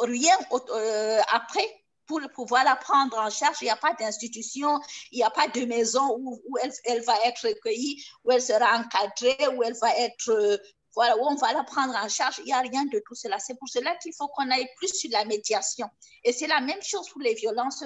[0.00, 3.58] rien euh, après pour pouvoir la prendre en charge.
[3.60, 4.80] Il n'y a pas d'institution,
[5.12, 8.78] il n'y a pas de maison où, elle, elle, va être recueillie, où elle sera
[8.78, 10.56] encadrée, où elle va être euh,
[10.94, 12.38] voilà, où on va la prendre en charge.
[12.38, 13.38] Il n'y a rien de tout cela.
[13.38, 15.88] C'est pour cela qu'il faut qu'on aille plus sur la médiation.
[16.24, 17.84] Et c'est la même chose pour les violences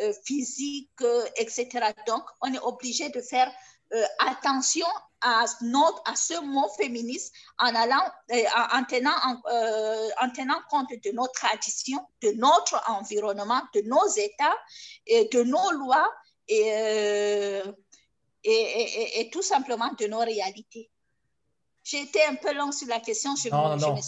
[0.00, 1.68] euh, physiques, euh, etc.
[2.06, 3.50] Donc, on est obligé de faire
[3.94, 4.86] euh, attention
[5.22, 8.04] à, notre, à ce mot féministe en, allant,
[8.72, 9.14] en, tenant,
[10.20, 14.56] en, tenant compte de nos traditions, de notre environnement, de nos États
[15.06, 16.10] et de nos lois
[16.48, 17.62] et,
[18.44, 20.91] et, et, et tout simplement de nos réalités.
[21.84, 23.34] J'ai été un peu long sur la question.
[23.36, 24.00] Je non, non, non.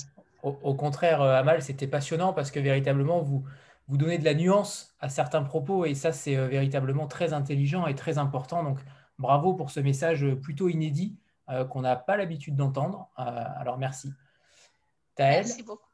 [0.43, 3.45] Au, contraire, euh, Amal, c'était passionnant parce que véritablement, vous,
[3.89, 7.87] vous donnez de la nuance à certains propos et ça, c'est euh, véritablement très intelligent
[7.87, 8.63] et très important.
[8.63, 8.79] Donc,
[9.19, 11.17] bravo pour ce message plutôt inédit
[11.49, 13.09] euh, qu'on n'a pas l'habitude d'entendre.
[13.17, 14.13] alors, merci.
[15.15, 15.89] Taël Merci beaucoup.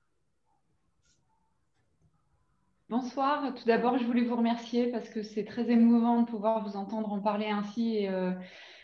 [2.89, 3.55] Bonsoir.
[3.55, 7.13] Tout d'abord, je voulais vous remercier parce que c'est très émouvant de pouvoir vous entendre
[7.13, 7.99] en parler ainsi.
[7.99, 8.11] Et,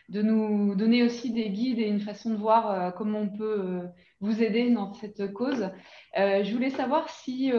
[0.08, 3.60] de nous donner aussi des guides et une façon de voir euh, comment on peut
[3.60, 3.86] euh,
[4.20, 5.70] vous aider dans cette cause.
[6.16, 7.52] Euh, je voulais savoir si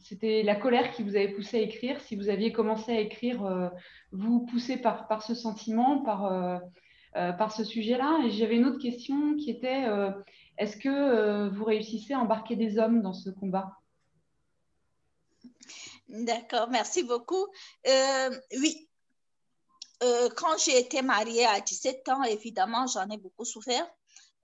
[0.00, 3.70] c'était la colère qui vous avait poussé à écrire, si vous aviez commencé à écrire,
[4.12, 6.60] vous poussé par, par ce sentiment, par,
[7.12, 8.20] par ce sujet-là.
[8.24, 9.86] Et j'avais une autre question qui était,
[10.58, 13.72] est-ce que vous réussissez à embarquer des hommes dans ce combat?
[16.08, 17.46] D'accord, merci beaucoup.
[18.60, 18.88] oui,
[20.02, 23.86] euh, quand j'ai été mariée à 17 ans, évidemment, j'en ai beaucoup souffert.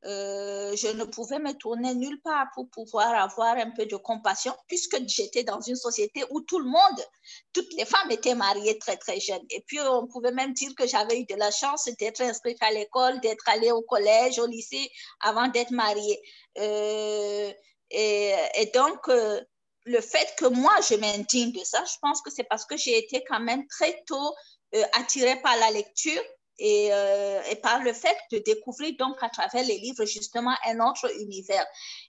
[0.05, 4.53] Euh, je ne pouvais me tourner nulle part pour pouvoir avoir un peu de compassion,
[4.67, 7.07] puisque j'étais dans une société où tout le monde,
[7.53, 9.45] toutes les femmes étaient mariées très, très jeunes.
[9.51, 12.73] Et puis, on pouvait même dire que j'avais eu de la chance d'être inscrite à
[12.73, 16.21] l'école, d'être allée au collège, au lycée, avant d'être mariée.
[16.59, 17.53] Euh,
[17.91, 22.45] et, et, donc, le fait que moi, je m'indigne de ça, je pense que c'est
[22.45, 24.35] parce que j'ai été quand même très tôt
[24.75, 26.23] euh, attiré par la lecture
[26.59, 30.81] et, euh, et, par le fait de découvrir donc à travers les livres justement un
[30.81, 31.67] autre univers.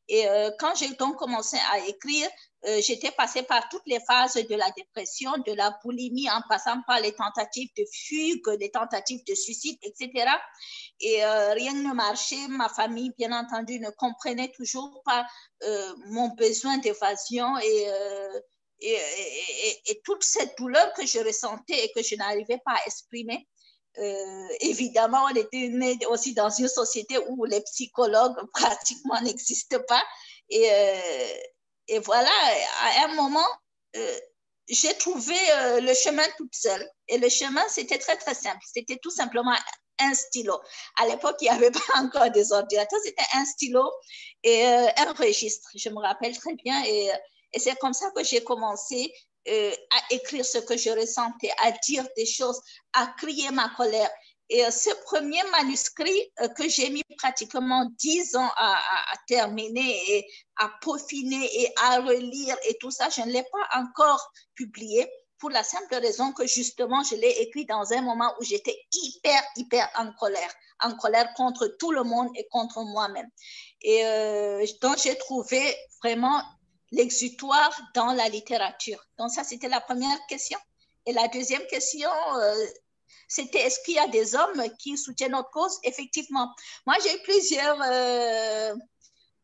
[0.08, 2.30] Et euh, quand j'ai donc commencé à écrire,
[2.80, 7.02] j'étais passée par toutes les phases de la dépression, de la boulimie, en passant par
[7.02, 10.32] les tentatives de fugue, les tentatives de suicide, etc.
[11.02, 12.48] Et rien ne marchait.
[12.48, 15.26] Ma famille, bien entendu, ne comprenait toujours pas
[16.06, 17.88] mon besoin d'évasion et
[18.84, 23.48] et, toute cette douleur que je ressentais et que je n'arrivais pas à exprimer.
[24.00, 30.04] Euh, évidemment, on était né aussi dans une société où les psychologues pratiquement n'existent pas.
[30.50, 31.38] Et, euh,
[31.88, 32.32] et, voilà,
[32.82, 33.48] à un moment,
[33.96, 34.20] euh,
[34.68, 35.36] j'ai trouvé
[35.82, 36.90] le chemin toute seule.
[37.08, 38.62] Et le chemin, c'était très, très simple.
[38.66, 39.56] C'était tout simplement
[40.00, 40.60] un stylo.
[40.98, 43.00] À l'époque, il n'y avait pas encore des ordinateurs.
[43.04, 43.92] C'était un stylo
[44.42, 45.70] et un registre.
[45.76, 46.82] Je me rappelle très bien.
[46.86, 47.12] Et
[47.54, 49.14] et c'est comme ça que j'ai commencé
[49.48, 52.62] euh, à écrire ce que je ressentais, à dire des choses,
[52.94, 54.10] à crier ma colère.
[54.50, 58.80] Et euh, ce premier manuscrit euh, que j'ai mis pratiquement dix ans à,
[59.28, 64.32] terminer et à peaufiner et à relire et tout ça, je ne l'ai pas encore
[64.56, 68.78] publié pour la simple raison que justement, je l'ai écrit dans un moment où j'étais
[68.94, 73.30] hyper, hyper en colère, en colère contre tout le monde et contre moi-même.
[73.82, 74.04] Et
[74.82, 76.42] donc, j'ai trouvé vraiment
[76.94, 79.04] l'exutoire dans la littérature.
[79.18, 80.60] Donc ça, c'était la première question.
[81.06, 82.66] Et la deuxième question, euh,
[83.28, 85.80] c'était est-ce qu'il y a des hommes qui soutiennent notre cause?
[85.84, 86.50] Effectivement.
[86.86, 88.76] Moi, j'ai eu plusieurs, euh,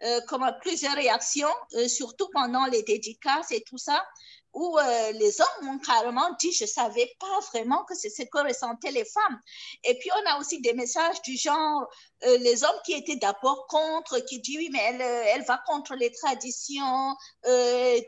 [0.03, 1.53] euh, plusieurs réactions,
[1.87, 4.05] surtout pendant les dédicaces et tout ça.
[4.53, 8.23] Où euh, les hommes m'ont carrément dit, je ne savais pas vraiment que c'est ce
[8.23, 9.39] que ressentaient les femmes.
[9.83, 11.87] Et puis, on a aussi des messages du genre,
[12.25, 15.61] euh, les hommes qui étaient d'abord contre, qui disent, oui, mais elle, euh, elle va
[15.67, 17.15] contre les traditions,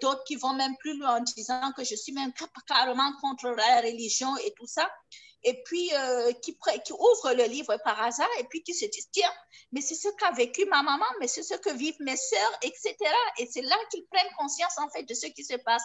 [0.01, 2.33] d'autres qui vont même plus loin en disant que je suis même
[2.67, 4.89] carrément contre la religion et tout ça.
[5.43, 5.91] Et puis,
[6.43, 9.31] qui, qui ouvrent le livre par hasard et puis qui se disent, tiens,
[9.71, 12.95] mais c'est ce qu'a vécu ma maman, mais c'est ce que vivent mes sœurs, etc.
[13.39, 15.83] Et c'est là qu'ils prennent conscience, en fait, de ce qui se passe.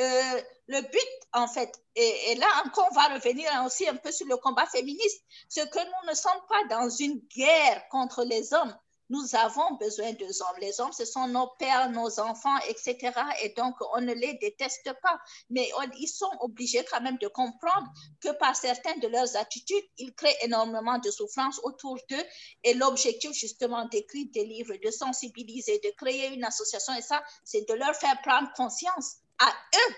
[0.00, 4.26] Euh, le but, en fait, et, là encore, on va revenir aussi un peu sur
[4.26, 8.76] le combat féministe, c'est que nous ne sommes pas dans une guerre contre les hommes.
[9.10, 10.58] Nous avons besoin des hommes.
[10.60, 13.10] Les hommes, ce sont nos pères, nos enfants, etc.
[13.42, 15.18] Et donc, on ne les déteste pas.
[15.48, 17.88] Mais ils sont obligés quand même de comprendre
[18.20, 22.24] que par certaines de leurs attitudes, ils créent énormément de souffrance autour d'eux.
[22.64, 27.66] Et l'objectif, justement, d'écrire des livres, de sensibiliser, de créer une association, et ça, c'est
[27.66, 29.94] de leur faire prendre conscience à eux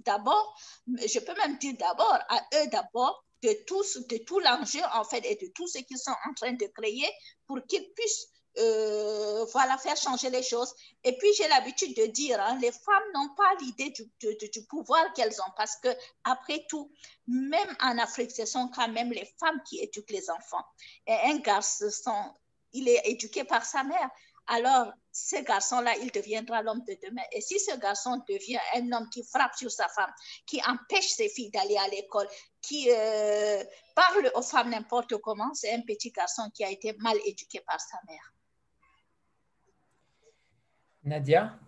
[0.00, 0.56] d'abord,
[0.86, 5.24] je peux même dire d'abord, à eux d'abord, de tout, de tout l'enjeu en fait
[5.26, 7.08] et de tout ce qu'ils sont en train de créer
[7.46, 10.72] pour qu'ils puissent euh, voilà, faire changer les choses.
[11.02, 14.04] Et puis, j'ai l'habitude de dire, hein, les femmes n'ont pas l'idée du,
[14.48, 15.88] du, pouvoir qu'elles ont parce que,
[16.22, 16.92] après tout,
[17.26, 20.64] même en Afrique, ce sont quand même les femmes qui éduquent les enfants.
[21.08, 22.32] Et un garçon,
[22.72, 24.08] il est éduqué par sa mère
[24.46, 27.22] alors ce garçon-là, il deviendra l'homme de demain.
[27.30, 30.12] Et si ce garçon devient un homme qui frappe sur sa femme,
[30.44, 32.26] qui empêche ses filles d'aller à l'école,
[32.60, 33.62] qui euh,
[33.94, 37.80] parle aux femmes n'importe comment, c'est un petit garçon qui a été mal éduqué par
[37.80, 38.34] sa mère.
[41.04, 41.60] Nadia?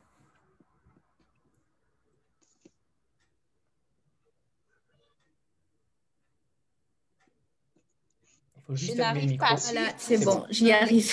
[8.73, 9.55] Je n'arrive pas.
[9.55, 11.13] Voilà, c'est bon, j'y arrive.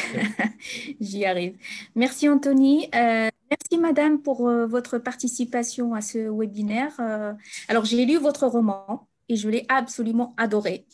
[0.99, 1.57] j'y arrive.
[1.95, 2.89] Merci Anthony.
[2.95, 6.93] Euh, merci Madame pour euh, votre participation à ce webinaire.
[6.99, 7.33] Euh,
[7.67, 10.85] alors, j'ai lu votre roman et je l'ai absolument adoré.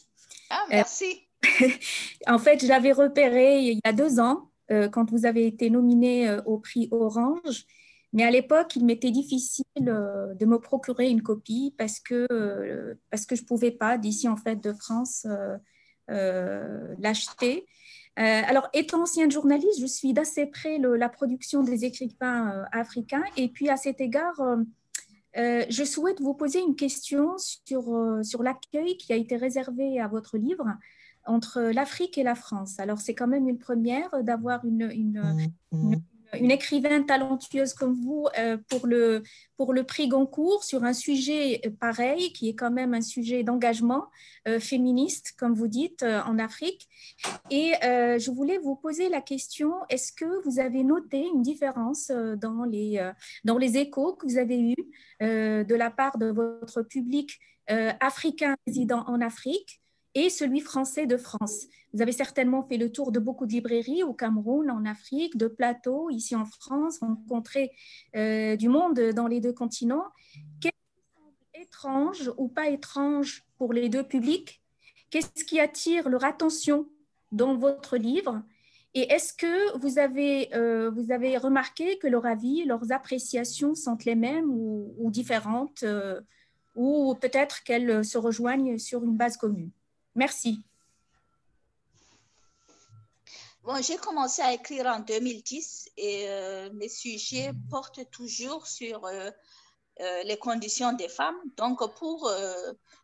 [0.49, 1.27] Ah, merci.
[2.27, 4.49] en fait, je l'avais repéré il y a deux ans
[4.91, 7.65] quand vous avez été nominé au prix Orange.
[8.13, 13.35] Mais à l'époque, il m'était difficile de me procurer une copie parce que, parce que
[13.35, 15.57] je ne pouvais pas, d'ici en fait de France, euh,
[16.97, 17.65] l'acheter.
[18.19, 23.23] Euh, alors, étant ancienne journaliste, je suis d'assez près la production des écrivains euh, africains.
[23.37, 24.35] Et puis, à cet égard,
[25.35, 30.37] je souhaite vous poser une question sur, sur l'accueil qui a été réservé à votre
[30.37, 30.65] livre
[31.25, 32.79] entre l'Afrique et la France.
[32.79, 36.01] Alors, c'est quand même une première d'avoir une, une,
[36.33, 39.23] une écrivaine talentueuse comme vous euh, pour, le,
[39.57, 44.07] pour le prix Goncourt sur un sujet pareil, qui est quand même un sujet d'engagement
[44.47, 46.87] euh, féministe, comme vous dites, euh, en Afrique.
[47.49, 52.63] Et je voulais vous poser la question, est-ce que vous avez noté une différence dans
[52.63, 53.11] les,
[53.43, 54.75] dans les échos que vous avez eus
[55.21, 59.81] de la part de votre public africain résident en Afrique
[60.19, 61.67] et celui français de France.
[61.93, 65.47] Vous avez certainement fait le tour de beaucoup de librairies au Cameroun, en Afrique, de
[65.47, 67.71] plateaux, ici en France, rencontré
[68.17, 70.03] euh, du monde dans les deux continents.
[70.59, 74.61] Qu'est-ce qui étrange ou pas étrange pour les deux publics?
[75.09, 76.89] Qu'est-ce qui attire leur attention
[77.31, 78.43] dans votre livre?
[78.93, 83.97] Et est-ce que vous avez, euh, vous avez remarqué que leur avis, leurs appréciations sont
[84.05, 86.19] les mêmes ou, différentes, euh,
[86.75, 89.71] ou peut-être qu'elles se rejoignent sur une base commune?
[90.15, 90.63] Merci.
[93.63, 99.29] Bon, j'ai commencé à écrire en 2010 et euh, mes sujets portent toujours sur euh,
[99.99, 101.37] euh, les conditions des femmes.
[101.57, 102.31] Donc, pour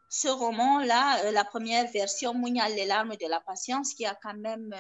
[0.09, 4.73] ce roman-là, la première version, Mounial, les larmes de la patience, qui a quand même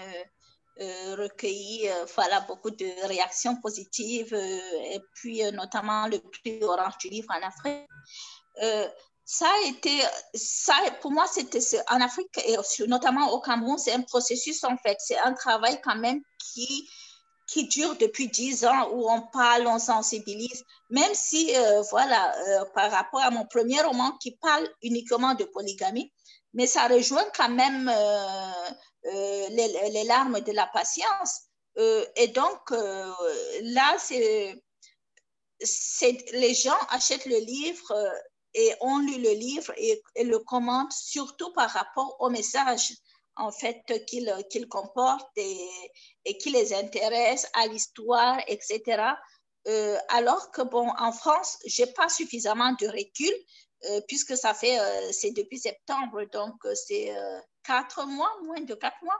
[0.79, 7.47] recueilli voilà, beaucoup de réactions positives, et puis notamment le prix Orange du livre en
[7.47, 7.87] Afrique
[9.25, 9.91] ça a été,
[10.35, 11.59] ça, pour moi, c'était
[11.89, 12.55] en Afrique et
[12.87, 16.87] notamment au Cameroun, c'est un processus en fait, c'est un travail quand même qui,
[17.47, 22.65] qui dure depuis dix ans où on parle, on sensibilise, même si, euh, voilà, euh,
[22.75, 26.13] par rapport à mon premier roman qui parle uniquement de polygamie,
[26.53, 31.41] mais ça rejoint quand même euh, les, les, larmes de la patience.
[32.15, 34.55] et donc, là, c'est
[36.33, 37.93] les gens achètent le livre
[38.55, 42.93] et ont lu le livre et, le commentent surtout par rapport au message
[43.35, 45.69] en fait qu'il comporte et,
[46.23, 49.13] et, qui les intéresse à l'histoire, etc.
[49.67, 53.33] Euh, alors que bon, en France, j'ai pas suffisamment de recul
[53.89, 57.13] euh, puisque ça fait euh, c'est depuis septembre, donc c'est
[57.63, 59.19] quatre mois, moins de quatre mois.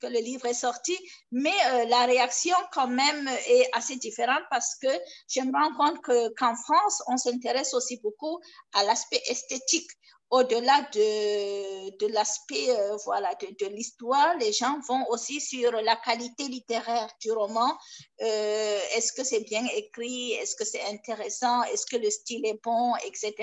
[0.00, 0.96] Que le livre est sorti,
[1.30, 4.88] mais euh, la réaction quand même est assez différente parce que
[5.28, 6.00] je me rends compte
[6.36, 8.40] qu'en France, on s'intéresse aussi beaucoup
[8.74, 9.90] à l'aspect esthétique
[10.30, 15.96] au-delà de, de l'aspect euh, voilà, de, de l'histoire, les gens vont aussi sur la
[15.96, 17.72] qualité littéraire du roman.
[18.20, 20.32] Euh, est-ce que c'est bien écrit?
[20.32, 21.62] Est-ce que c'est intéressant?
[21.64, 23.34] Est-ce que le style est bon, etc.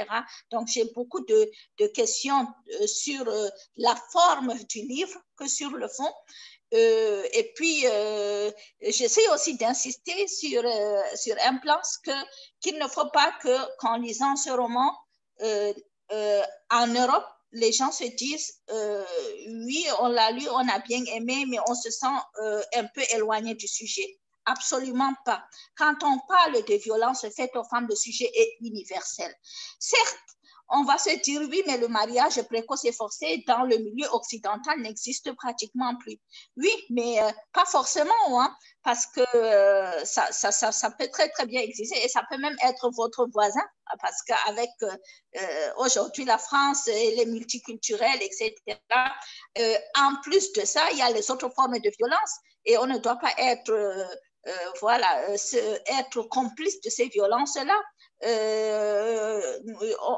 [0.52, 2.48] Donc, j'ai beaucoup de, de questions
[2.82, 3.26] euh, sur
[3.78, 6.12] la forme du livre que sur le fond.
[6.76, 7.86] Et puis,
[8.82, 10.64] j'essaie aussi d'insister sur,
[11.16, 11.80] sur un plan
[12.62, 14.92] qu'il ne faut pas que, qu'en lisant ce roman,
[16.14, 16.42] euh,
[16.72, 19.04] en Europe, les gens se disent, euh,
[19.66, 22.08] oui, on l'a lu, on a bien aimé, mais on se sent
[22.42, 24.20] euh, un peu éloigné du sujet.
[24.46, 25.44] Absolument pas.
[25.78, 29.34] Quand on parle de violence faite aux femmes, le sujet est universel.
[29.80, 30.18] Certes,
[30.74, 34.80] on va se dire, oui, mais le mariage précoce et forcé dans le milieu occidental
[34.82, 36.18] n'existe pratiquement plus.
[36.58, 37.20] Oui, mais
[37.54, 38.54] pas forcément, hein,
[38.84, 39.22] parce que
[40.06, 43.64] ça, ça, peut très, très bien exister et ça peut même être votre voisin
[44.02, 48.54] parce qu'avec euh, aujourd'hui la France et les multiculturels, etc.,
[49.60, 52.86] euh, en plus de ça, il y a les autres formes de violence et on
[52.86, 54.06] ne doit pas être, euh,
[54.80, 57.80] voilà, être complice de ces violences-là.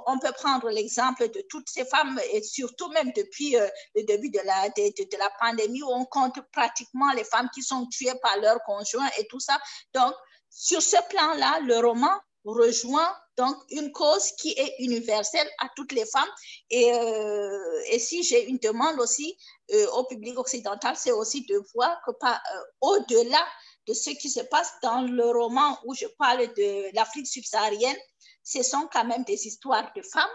[0.08, 3.56] On peut prendre l'exemple de toutes ces femmes et surtout même depuis
[3.96, 7.88] le début de la, de, la pandémie où on compte pratiquement les femmes qui sont
[7.88, 9.58] tuées par leurs conjoints et tout ça.
[9.94, 10.14] Donc,
[10.50, 16.06] sur ce plan-là, le roman rejoint donc une cause qui est universelle à toutes les
[16.06, 16.30] femmes.
[16.70, 19.38] Et, euh, et si j'ai une demande aussi
[19.74, 23.46] euh, au public occidental, c'est aussi de voir que pas euh, au-delà
[23.88, 27.98] de ce qui se passe dans le roman où je parle de l'Afrique subsaharienne,
[28.44, 30.30] ce sont quand même des histoires de femmes,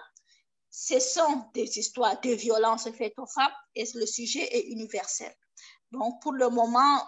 [0.71, 5.35] ce sont des histoires de violences faites aux femmes et le sujet est universel.
[5.91, 7.03] Donc, pour le moment,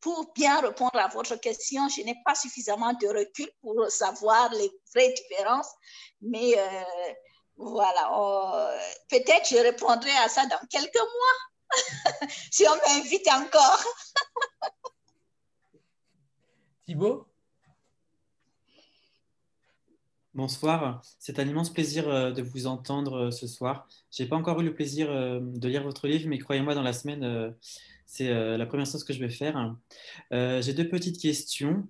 [0.00, 4.70] pour bien répondre à votre question, je n'ai pas suffisamment de recul pour savoir les
[4.94, 5.70] vraies différences,
[6.22, 6.82] mais euh,
[7.56, 8.78] voilà,
[9.10, 11.68] peut-être je répondrai à ça dans quelques mois,
[12.52, 13.84] si on m'invite encore.
[16.88, 17.26] Thibault
[20.32, 23.86] Bonsoir, c'est un immense plaisir euh, de vous entendre euh, ce soir.
[24.10, 26.94] Je n'ai pas encore eu le plaisir de lire votre livre, mais croyez-moi, dans la
[26.94, 27.52] semaine,
[28.08, 29.76] c'est euh, la première chose que je vais faire.
[30.32, 31.86] Euh, j'ai deux petites questions.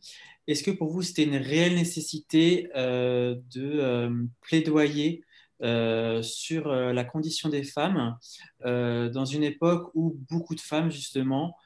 [0.48, 5.22] Est-ce que pour vous, c'était une réelle nécessité euh, de plaidoyer
[5.60, 8.16] sur la condition des femmes
[8.64, 11.56] dans une époque où beaucoup de femmes, justement,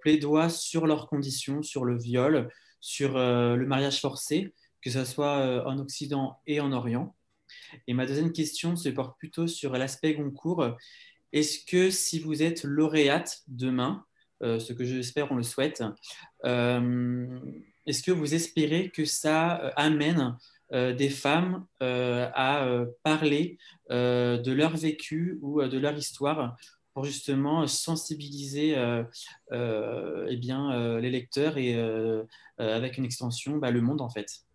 [0.00, 2.50] plaidoient sur leurs conditions, sur le viol,
[2.80, 4.52] sur le mariage forcé,
[4.82, 7.14] que ce soit en Occident et en Orient.
[7.86, 10.76] Et ma deuxième question se porte plutôt sur l'aspect Goncourt.
[11.32, 14.04] Est-ce que si vous êtes lauréate demain,
[14.42, 15.82] euh, ce que j'espère, on le souhaite,
[16.44, 17.38] euh,
[17.86, 20.36] est-ce que vous espérez que ça euh, amène
[20.72, 22.68] des femmes à
[23.04, 23.56] parler
[23.88, 26.56] de leur vécu ou de leur histoire
[26.96, 28.74] pour justement sensibiliser
[29.52, 31.76] eh bien, les lecteurs et
[32.56, 34.46] avec une extension, bah, le monde en fait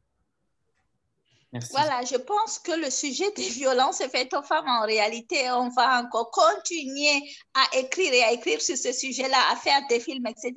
[1.71, 6.01] voilà, je pense que le sujet des violences faites aux femmes, en réalité, on va
[6.01, 7.21] encore continuer
[7.53, 10.53] à écrire et à écrire sur ce sujet-là, à faire des films, etc.,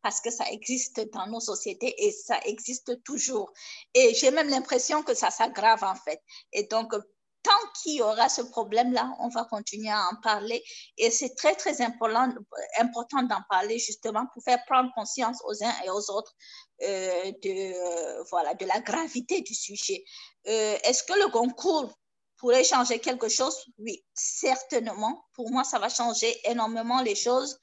[0.00, 3.52] parce que ça existe dans nos sociétés et ça existe toujours.
[3.92, 6.22] Et j'ai même l'impression que ça s'aggrave, en fait.
[6.54, 6.94] Et donc,
[7.42, 10.62] tant qu'il y aura ce problème-là, on va continuer à en parler.
[10.96, 15.90] Et c'est très, très important, d'en parler justement pour faire prendre conscience aux uns et
[15.90, 16.34] aux autres
[16.82, 20.04] euh, de, euh, voilà, de la gravité du sujet.
[20.46, 21.92] Euh, est-ce que le concours
[22.36, 23.56] pourrait changer quelque chose?
[23.78, 25.24] Oui, certainement.
[25.34, 27.58] Pour moi, ça va changer énormément les choses.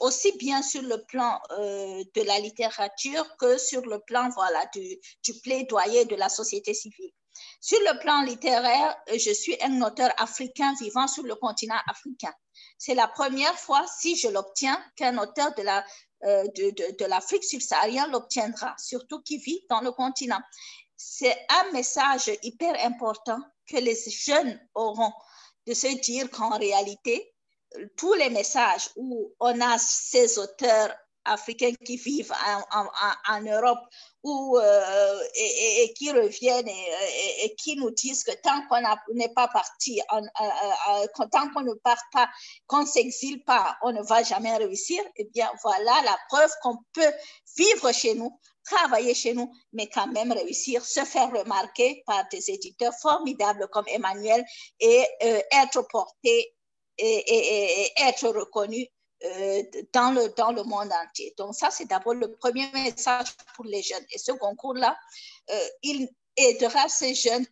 [0.00, 1.38] aussi bien sur le plan
[2.16, 7.12] de la littérature que sur le plan voilà, du, du plaidoyer de la société civile.
[7.60, 12.32] Sur le plan littéraire, je suis un auteur africain vivant sur le continent africain.
[12.78, 15.84] C'est la première fois, si je l'obtiens, qu'un auteur de la
[16.24, 20.40] euh, de, de, de l'Afrique subsaharienne l'obtiendra, surtout qui vit dans le continent.
[20.96, 25.12] C'est un message hyper important que les jeunes auront
[25.66, 27.34] de se dire qu'en réalité,
[27.98, 32.32] tous les messages où on a ces auteurs africains qui vivent
[32.72, 33.80] en, Europe
[34.22, 38.80] ou, euh, et, qui reviennent et, qui nous disent que tant qu'on
[39.14, 42.28] n'est pas parti, euh, euh, tant qu'on ne part pas,
[42.66, 46.78] qu'on ne s'exile pas, on ne va jamais réussir, eh bien voilà la preuve qu'on
[46.92, 47.12] peut
[47.56, 52.50] vivre chez nous, travailler chez nous, mais quand même réussir, se faire remarquer par des
[52.50, 54.44] éditeurs formidables comme Emmanuel
[54.80, 55.04] et
[55.52, 56.54] être porté
[56.98, 58.86] et, être reconnu
[59.92, 61.34] dans, le, dans le monde entier.
[61.38, 64.04] Donc ça, c'est d'abord le premier message pour les jeunes.
[64.10, 64.96] Et ce concours-là,
[65.82, 67.46] il aidera ces jeunes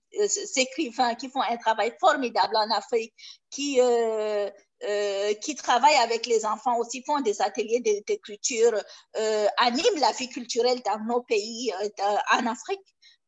[0.57, 3.15] écrivains qui font un travail formidable en Afrique,
[3.51, 8.75] qui, euh, qui travaillent avec les enfants aussi, font des ateliers d'écriture,
[9.17, 12.81] euh, animent la vie culturelle dans nos pays, euh, en Afrique,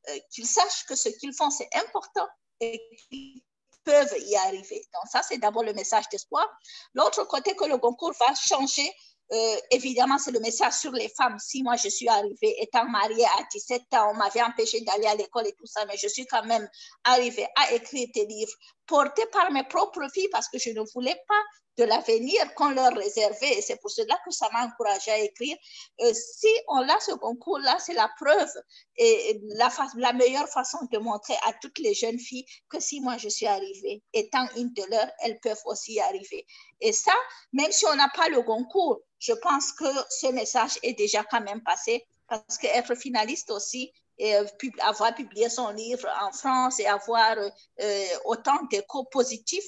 [0.09, 2.27] euh, qu'ils sachent que ce qu'ils font, c'est important
[2.61, 3.43] et qu'ils
[3.85, 4.83] peuvent y arriver.
[4.93, 6.47] Donc ça, c'est d'abord le message d'espoir.
[6.95, 8.91] L'autre côté que le concours va changer,
[9.33, 11.39] euh, évidemment, c'est le message sur les femmes.
[11.39, 15.15] Si moi, je suis arrivée, étant mariée à 17 ans, on m'avait empêché d'aller à
[15.15, 16.69] l'école et tout ça, mais je suis quand même
[17.05, 18.53] arrivée à écrire des livres
[18.87, 21.43] portés par mes propres filles parce que je ne voulais pas
[21.77, 23.61] de l'avenir qu'on leur réservait.
[23.61, 25.57] C'est pour cela que ça m'a encouragée à écrire.
[26.01, 28.53] Euh, si on a ce concours-là, c'est la preuve
[28.97, 33.17] et la, la meilleure façon de montrer à toutes les jeunes filles que si moi
[33.17, 36.47] je suis arrivée, étant une de leurs, elles peuvent aussi y arriver.
[36.81, 37.15] Et ça,
[37.53, 41.41] même si on n'a pas le concours, je pense que ce message est déjà quand
[41.41, 44.45] même passé parce qu'être finaliste aussi, et euh,
[44.81, 49.65] avoir publié son livre en France et avoir euh, autant d'échos positifs,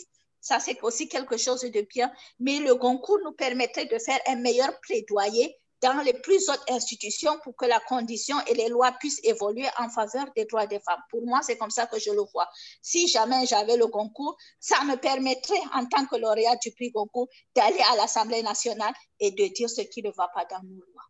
[0.46, 2.08] ça, c'est aussi quelque chose de bien.
[2.38, 7.36] Mais le concours nous permettrait de faire un meilleur plaidoyer dans les plus hautes institutions
[7.42, 11.02] pour que la condition et les lois puissent évoluer en faveur des droits des femmes.
[11.10, 12.48] Pour moi, c'est comme ça que je le vois.
[12.80, 17.28] Si jamais j'avais le concours, ça me permettrait, en tant que lauréat du prix concours,
[17.56, 21.06] d'aller à l'Assemblée nationale et de dire ce qui ne va pas dans nos lois.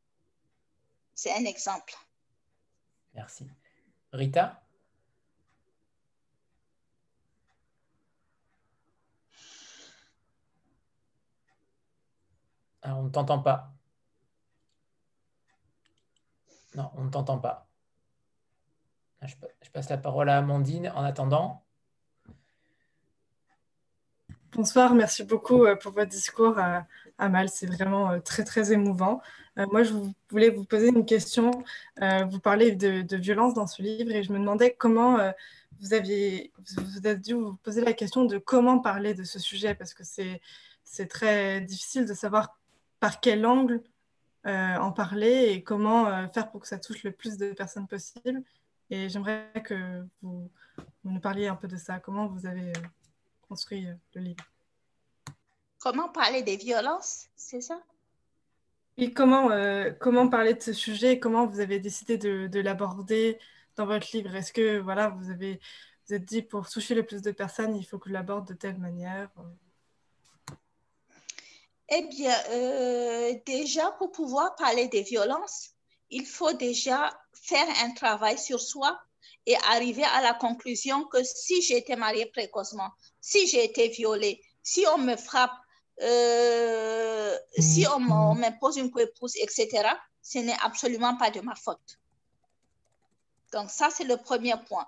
[1.14, 1.95] C'est un exemple.
[3.12, 3.45] Merci.
[4.14, 4.65] Rita?
[12.95, 13.72] On ne t'entend pas.
[16.74, 17.66] Non, on ne t'entend pas.
[19.20, 21.66] Ah, je passe la parole à Amandine en attendant.
[24.53, 26.80] Bonsoir, merci beaucoup euh, pour votre discours, euh,
[27.18, 27.51] Amal.
[27.51, 29.20] C'est vraiment euh, très, très émouvant.
[29.70, 29.93] Moi, je
[30.30, 31.51] voulais vous poser une question.
[32.01, 35.16] Vous parlez de, violence dans ce livre et je me demandais comment
[35.80, 39.74] vous aviez, vous avez dû vous poser la question de comment parler de ce sujet
[39.74, 42.59] parce que c'est très difficile de savoir
[43.07, 43.84] par quel angle
[44.46, 47.86] euh, en parler et comment euh, faire pour que ça touche le plus de personnes
[47.86, 48.42] possible.
[48.90, 50.50] Et j'aimerais que vous,
[51.04, 52.00] nous parliez un peu de ça.
[52.00, 52.82] Comment vous avez euh,
[53.48, 54.44] construit le livre?
[55.78, 57.80] Comment parler des violences, c'est ça?
[58.96, 59.50] Et comment,
[60.00, 63.38] comment parler de ce sujet et comment vous avez décidé de, de l'aborder
[63.76, 64.34] dans votre livre?
[64.34, 65.61] Est-ce que voilà, vous avez
[66.09, 68.54] vous êtes dit pour toucher le plus de personnes, il faut que je l'aborde de
[68.54, 69.28] telle manière
[71.89, 75.70] eh bien, euh, déjà, pour pouvoir parler des violences,
[76.11, 78.99] il faut déjà faire un travail sur soi
[79.47, 84.43] et arriver à la conclusion que si j'ai été mariée précocement, si j'ai été violée,
[84.62, 85.53] si on me frappe,
[86.03, 88.01] euh, si on
[88.34, 89.89] m'impose une épouse, etc.,
[90.22, 92.01] ce n'est absolument pas de ma faute.
[93.53, 94.87] Donc ça, c'est le premier point.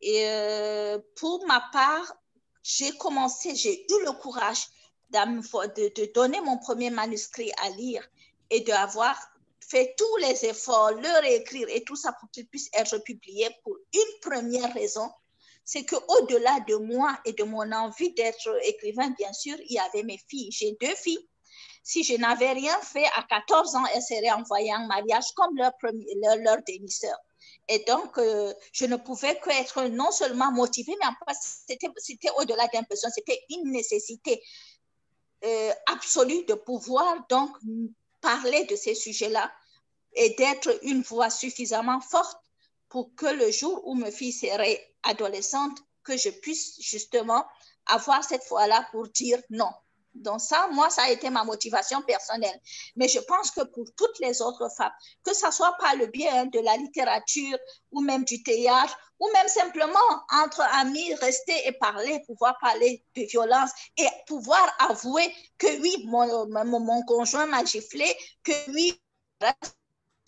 [0.00, 2.14] Et euh, pour ma part,
[2.62, 4.66] j'ai commencé, j'ai eu le courage
[5.10, 8.06] de, donner mon premier manuscrit à lire
[8.50, 9.18] et d'avoir
[9.60, 13.76] fait tous les efforts, le réécrire et tout ça pour qu'il puisse être publié pour
[13.92, 15.10] une première raison,
[15.64, 20.02] c'est qu'au-delà de moi et de mon envie d'être écrivain, bien sûr, il y avait
[20.02, 20.50] mes filles.
[20.50, 21.28] J'ai deux filles.
[21.82, 25.76] Si je n'avais rien fait à 14 ans, elles seraient envoyées en mariage comme leur,
[25.76, 26.58] premier, leur, leur
[27.68, 31.38] Et donc, euh, je ne pouvais qu'être non seulement motivée, mais en fait,
[31.98, 34.42] c'était au-delà d'un besoin, c'était une nécessité
[35.44, 37.56] euh, absolue de pouvoir donc
[38.20, 39.52] parler de ces sujets-là
[40.14, 42.38] et d'être une voix suffisamment forte
[42.88, 47.46] pour que le jour où ma fille serait adolescente, que je puisse justement
[47.86, 49.70] avoir cette voix-là pour dire non.
[50.22, 52.60] Donc ça, moi, ça a été ma motivation personnelle.
[52.96, 54.92] Mais je pense que pour toutes les autres femmes,
[55.24, 57.58] que ce soit par le biais hein, de la littérature
[57.92, 59.98] ou même du théâtre, ou même simplement
[60.42, 66.46] entre amis, rester et parler, pouvoir parler de violence et pouvoir avouer que oui, mon,
[66.64, 68.06] mon, mon conjoint m'a giflé,
[68.44, 69.00] que oui,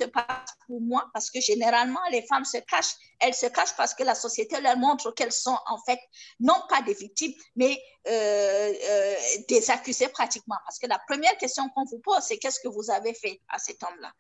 [0.05, 2.94] passe pour moi parce que généralement les femmes se cachent.
[3.18, 6.01] Elles se cachent parce que la société leur montre qu'elles sont en fait
[6.38, 9.14] non pas des victimes, mais euh, euh,
[9.48, 10.57] des accusés pratiquement.
[10.64, 13.59] Parce que la première question qu'on vous pose, c'est qu'est-ce que vous avez fait à
[13.59, 14.12] cet homme-là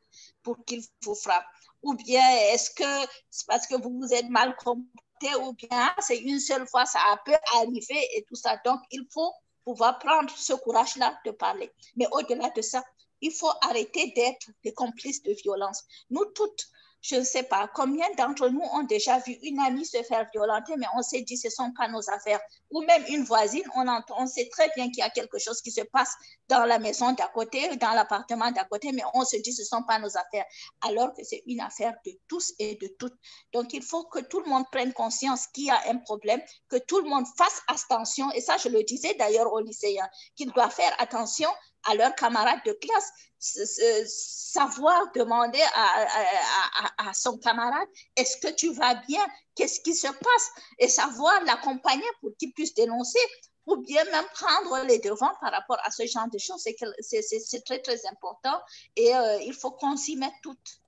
[0.42, 1.44] pour qu'il vous frappe?
[1.82, 6.18] Ou bien est-ce que c'est parce que vous vous êtes mal comporté ou bien c'est
[6.18, 8.58] une seule fois, ça a peut arriver et tout ça.
[8.64, 9.32] Donc il faut
[9.64, 11.70] pouvoir prendre ce courage-là de parler.
[11.96, 12.82] Mais au-delà de ça,
[13.20, 15.84] il faut arrêter d'être des complices de violence.
[16.10, 16.70] Nous toutes,
[17.02, 20.74] je ne sais pas combien d'entre nous ont déjà vu une amie se faire violenter,
[20.76, 22.40] mais on s'est dit ce ne sont pas nos affaires.
[22.70, 25.62] Ou même une voisine, on, entend, on sait très bien qu'il y a quelque chose
[25.62, 26.12] qui se passe
[26.48, 29.66] dans la maison d'à côté, dans l'appartement d'à côté, mais on se dit ce ne
[29.66, 30.44] sont pas nos affaires,
[30.82, 33.16] alors que c'est une affaire de tous et de toutes.
[33.52, 36.76] Donc il faut que tout le monde prenne conscience qu'il y a un problème, que
[36.76, 40.74] tout le monde fasse attention, et ça je le disais d'ailleurs aux lycéens, qu'ils doivent
[40.74, 41.48] faire attention
[41.84, 49.26] à leurs camarades de classe, savoir demander à, son camarade, est-ce que tu vas bien?
[49.54, 50.50] Qu'est-ce qui se passe?
[50.78, 53.18] Et savoir l'accompagner pour qu'il puisse dénoncer
[53.66, 56.66] ou bien même prendre les devants par rapport à ce genre de choses.
[57.00, 58.60] C'est très, très important
[58.96, 60.80] et euh, il faut qu'on s'y mette toutes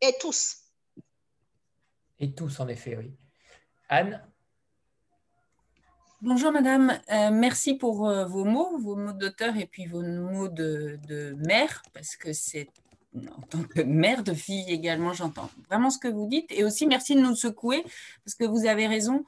[0.00, 0.56] et tous.
[2.18, 3.16] Et tous, en effet, oui.
[3.88, 4.29] Anne?
[6.22, 10.48] Bonjour madame, euh, merci pour euh, vos mots, vos mots d'auteur et puis vos mots
[10.48, 10.98] de,
[11.46, 12.68] mère, parce que c'est
[13.14, 16.52] en tant que mère de fille également, j'entends vraiment ce que vous dites.
[16.52, 17.82] Et aussi merci de nous secouer,
[18.22, 19.24] parce que vous avez raison,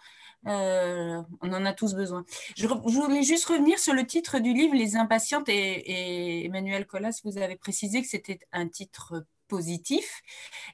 [0.49, 2.27] euh, on en a tous besoin.
[2.59, 7.23] Je, voulais juste revenir sur le titre du livre, Les impatientes, et, et Emmanuel Collas,
[7.25, 10.23] vous avez précisé que c'était un titre positif.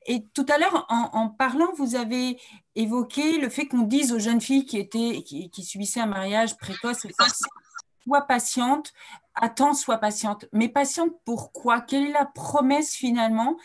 [0.07, 2.41] Et tout à l'heure, en, parlant, vous avez
[2.76, 7.05] évoqué le fait qu'on dise aux jeunes filles qui, étaient, qui, subissaient un mariage précoce,
[8.07, 8.93] sois patiente,
[9.35, 10.47] attends, sois patiente.
[10.53, 11.81] Mais patiente pourquoi?
[11.81, 13.57] Quelle est la promesse finalement?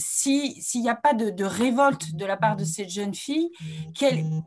[0.00, 3.50] S'il n'y a pas de, révolte de la part de ces jeunes filles,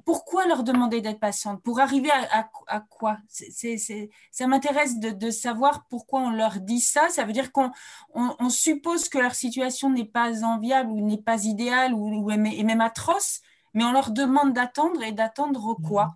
[0.06, 3.18] pourquoi leur demander d'être patientes Pour arriver à, quoi?
[3.30, 7.10] Ça m'intéresse de, savoir pourquoi on leur dit ça.
[7.10, 7.72] Ça veut dire qu'on
[8.14, 12.82] on, suppose que leur situation n'est pas enviable ou n'est pas idéale ou, est même
[12.82, 13.42] atroce,
[13.74, 16.16] mais on leur demande d'attendre et d'attendre quoi?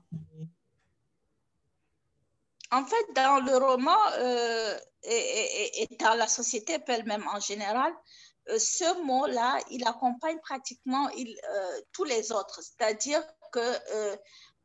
[2.71, 7.93] En fait, dans le roman euh, et, dans la société elle-même en général,
[8.57, 12.61] ce mot-là, il accompagne pratiquement euh, tous les autres.
[12.61, 14.15] C'est-à-dire que euh,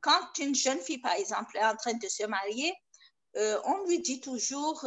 [0.00, 2.74] quand une jeune fille, par exemple, est en train de se marier,
[3.64, 4.84] on lui dit toujours,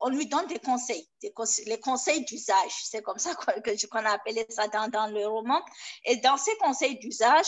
[0.00, 2.72] on lui donne des conseils, les conseils d'usage.
[2.82, 5.62] C'est comme ça qu'on a appelé ça dans, le roman.
[6.06, 7.46] Et dans ces conseils d'usage,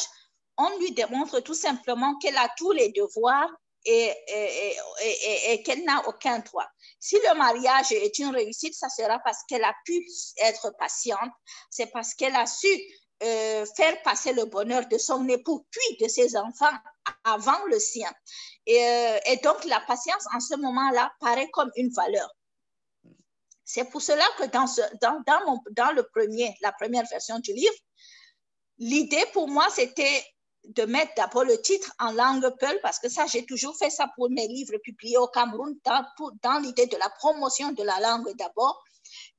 [0.57, 3.51] on lui démontre tout simplement qu'elle a tous les devoirs
[3.84, 6.66] et, qu'elle n'a aucun droit.
[7.01, 10.05] Si le mariage est une réussite, ça sera parce qu'elle a pu
[10.42, 11.30] être patiente,
[11.70, 12.68] c'est parce qu'elle a su
[13.22, 16.76] euh, faire passer le bonheur de son époux puis de ses enfants
[17.24, 18.11] avant le sien.
[18.68, 22.30] Euh, et, donc la patience en ce moment-là paraît comme une valeur.
[23.64, 24.66] C'est pour cela que dans,
[25.01, 27.74] dans, dans le premier, la première version du livre,
[28.78, 30.24] l'idée pour moi, c'était
[30.69, 34.07] de mettre d'abord le titre en langue Peul, parce que ça, j'ai toujours fait ça
[34.16, 38.83] pour mes livres publiés au Cameroun, dans, l'idée de la promotion de la langue d'abord,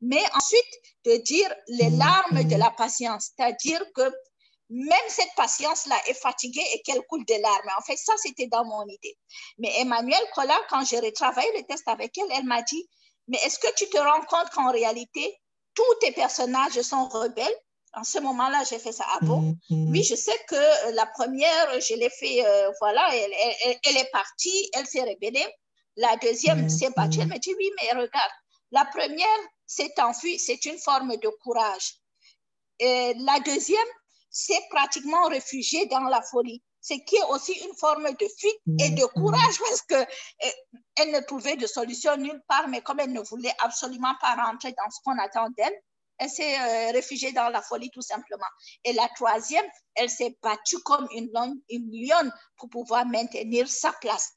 [0.01, 0.65] mais ensuite
[1.05, 4.11] de dire les larmes de la patience, c'est-à-dire que
[4.71, 7.69] même cette patience-là est fatiguée et qu'elle coule des larmes.
[7.77, 9.17] En fait, ça, c'était dans mon idée.
[9.57, 12.87] Mais Emmanuel Collat, quand j'ai retravaillé le test avec elle, elle m'a dit,
[13.27, 15.39] mais est-ce que tu te rends compte qu'en réalité,
[15.73, 17.55] tous tes personnages sont rebelles
[17.93, 19.05] en ce moment-là, j'ai fait ça.
[19.07, 19.41] Ah bon?
[19.41, 19.91] Mm, mm.
[19.91, 23.33] Oui, je sais que euh, la première, je l'ai fait, euh, voilà, elle,
[23.83, 25.45] elle, est partie, elle s'est rébellée.
[25.95, 27.19] La deuxième mm, s'est battue.
[27.21, 28.31] Elle me dit, oui, mais regarde,
[28.71, 31.95] la première s'est enfuie, c'est une forme de courage.
[32.79, 33.79] Et la deuxième
[34.29, 38.91] s'est pratiquement réfugiée dans la folie, ce qui est aussi une forme de fuite et
[38.91, 40.07] de courage parce qu'elle
[40.45, 44.71] euh, ne trouvait de solution nulle part, mais comme elle ne voulait absolument pas rentrer
[44.71, 45.73] dans ce qu'on attend d'elle,
[46.19, 48.45] elle s'est euh, réfugiée dans la folie tout simplement.
[48.83, 49.65] Et la troisième,
[49.95, 51.31] elle s'est battue comme une,
[51.69, 54.33] une lionne pour pouvoir maintenir sa place.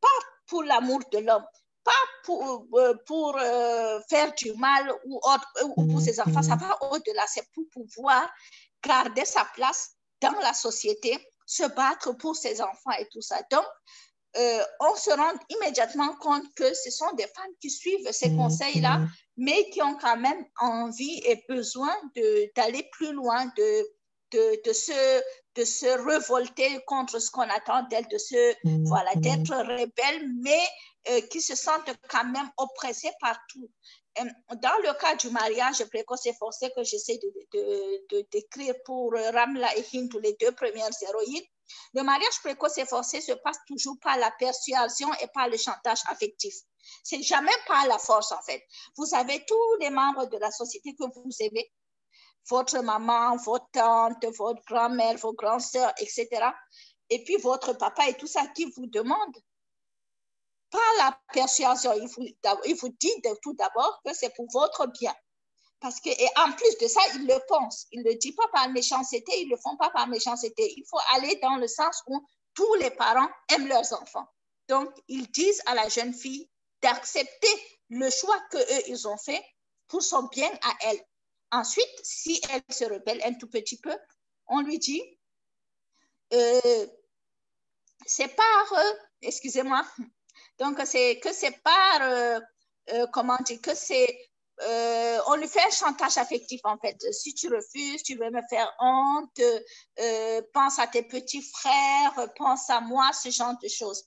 [0.00, 0.08] Pas
[0.46, 1.44] pour l'amour de l'homme,
[1.84, 1.92] pas
[2.24, 5.20] pour, euh, pour euh, faire du mal ou,
[5.76, 8.28] ou pour ses enfants, ça va au-delà, c'est pour pouvoir
[8.82, 13.40] garder sa place dans la société, se battre pour ses enfants et tout ça.
[13.50, 13.66] Donc,
[14.80, 19.00] on se rend immédiatement compte que ce sont des femmes qui suivent ces mm, conseils-là
[19.36, 21.94] mais qui ont quand même envie et besoin
[22.56, 23.86] d'aller plus loin, de,
[24.32, 25.22] de, de, se,
[25.54, 28.86] de se révolter contre ce qu'on attend d'elles, de se, mm-hmm.
[28.86, 30.60] voilà, d'être rebelles, mais
[31.10, 33.70] euh, qui se sentent quand même oppressées partout.
[34.18, 34.24] Euh,
[34.62, 39.76] dans le cas du mariage précoce et forcé que j'essaie de, de, décrire pour Ramla
[39.76, 41.44] et Hindu, les deux premières héroïnes,
[41.94, 46.00] le mariage précoce et forcé se passe toujours par la persuasion et par le chantage
[46.08, 46.54] affectif.
[47.02, 48.62] C'est jamais par la force, en fait.
[48.96, 51.72] Vous avez tous les membres de la société que vous aimez,
[52.48, 56.28] votre maman, votre tante, votre grand-mère, vos grands-sœurs, etc.
[57.10, 59.38] Et puis votre papa et tout ça qui vous demandent.
[60.70, 62.26] Par la persuasion, il vous,
[62.66, 65.14] il vous dit tout d'abord que c'est pour votre bien.
[65.80, 67.86] Parce que, et en plus de ça, ils le pensent.
[67.92, 70.74] Ils ne le disent pas par méchanceté, ils ne le font pas par méchanceté.
[70.76, 74.26] Il faut aller dans le sens où tous les parents aiment leurs enfants.
[74.68, 76.48] Donc, ils disent à la jeune fille
[76.82, 79.42] d'accepter le choix qu'eux, ils ont fait
[79.88, 81.00] pour son bien à elle.
[81.52, 83.96] Ensuite, si elle se rebelle un tout petit peu,
[84.48, 85.02] on lui dit,
[86.32, 86.86] euh,
[88.04, 89.84] c'est par, euh, excusez-moi,
[90.58, 92.40] donc c'est que c'est par, euh,
[93.12, 94.28] comment dire, que c'est,
[95.28, 96.96] on lui fait un chantage affectif en fait.
[97.12, 99.40] Si tu refuses, tu veux me faire honte,
[100.52, 104.04] pense à tes petits frères, pense à moi, ce genre de choses.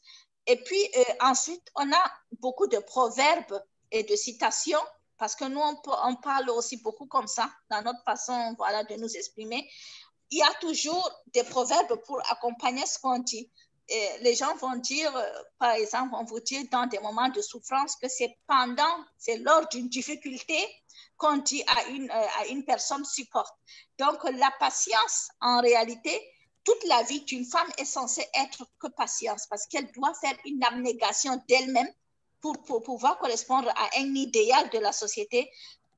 [0.49, 0.83] Et puis
[1.21, 4.81] ensuite, on a beaucoup de proverbes et de citations
[5.19, 9.15] parce que nous, on, parle aussi beaucoup comme ça, dans notre façon voilà, de nous
[9.15, 9.69] exprimer.
[10.31, 13.51] Il y a toujours des proverbes pour accompagner ce qu'on dit.
[14.21, 17.95] Les gens vont dire, euh, par exemple, on vous dit dans des moments de souffrance
[17.95, 20.57] que c'est pendant, c'est lors d'une difficulté
[21.17, 23.55] qu'on dit à une, euh, à une personne supporte.
[23.97, 26.21] Donc, la patience, en réalité,
[26.69, 30.63] toute la vie d'une femme est censée être que patience parce qu'elle doit faire une
[30.63, 31.91] abnégation d'elle-même
[32.41, 35.51] pour, pouvoir correspondre à un idéal de la société,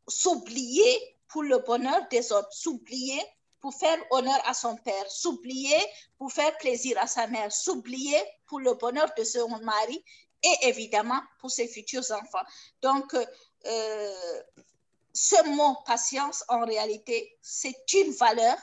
[0.07, 3.22] s'oublier pour le bonheur des autres, s'oublier
[3.59, 5.78] pour faire honneur à son père, s'oublier
[6.17, 10.01] pour faire plaisir à sa mère, s'oublier pour le bonheur de son mari
[10.41, 12.45] et évidemment pour ses futurs enfants.
[12.82, 13.13] Donc,
[13.65, 14.41] euh,
[15.13, 18.55] ce mot patience, en réalité, c'est une valeur,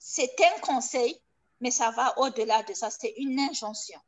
[0.00, 1.14] c'est un conseil,
[1.60, 4.00] mais ça va au-delà de ça, c'est une injonction.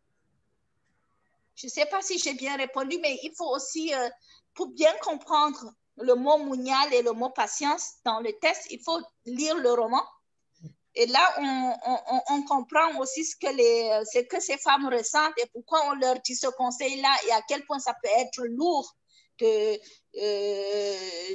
[1.55, 4.09] Je ne sais pas si j'ai bien répondu, mais il faut aussi, euh,
[4.55, 8.99] pour bien comprendre le mot mounial et le mot patience dans le texte, il faut
[9.27, 10.03] lire le roman.
[10.95, 15.87] Et là, on, comprend aussi ce que, les, ce que ces femmes ressentent et pourquoi
[15.89, 18.95] on leur dit ce conseil-là et à quel point ça peut être lourd
[19.39, 19.79] de,
[20.17, 21.32] euh,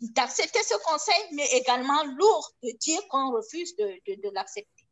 [0.00, 4.86] d'accepter ce conseil, mais également lourd de dire qu'on refuse de, de, de l'accepter.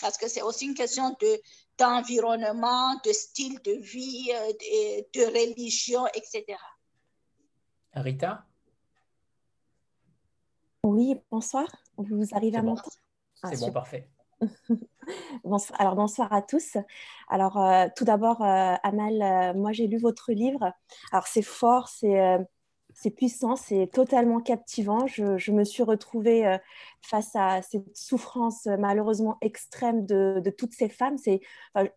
[0.00, 1.40] Parce que c'est aussi une question de,
[1.78, 6.44] d'environnement, de style de vie, euh, de, religion, etc.
[7.94, 8.44] Rita
[10.82, 11.66] Oui, bonsoir.
[11.96, 12.90] Vous arrivez à m'entendre?
[13.44, 14.08] C'est bon, ah, parfait.
[15.44, 16.76] bonsoir, alors bonsoir à tous.
[17.28, 20.72] Alors euh, tout d'abord, euh, Amal, moi j'ai lu votre livre.
[21.12, 22.38] Alors c'est fort, c'est
[22.94, 25.06] c'est puissant, c'est totalement captivant.
[25.06, 26.56] Je, me suis retrouvée euh,
[27.02, 31.18] face à cette souffrance euh, malheureusement extrême de, toutes ces femmes.
[31.18, 31.40] C'est,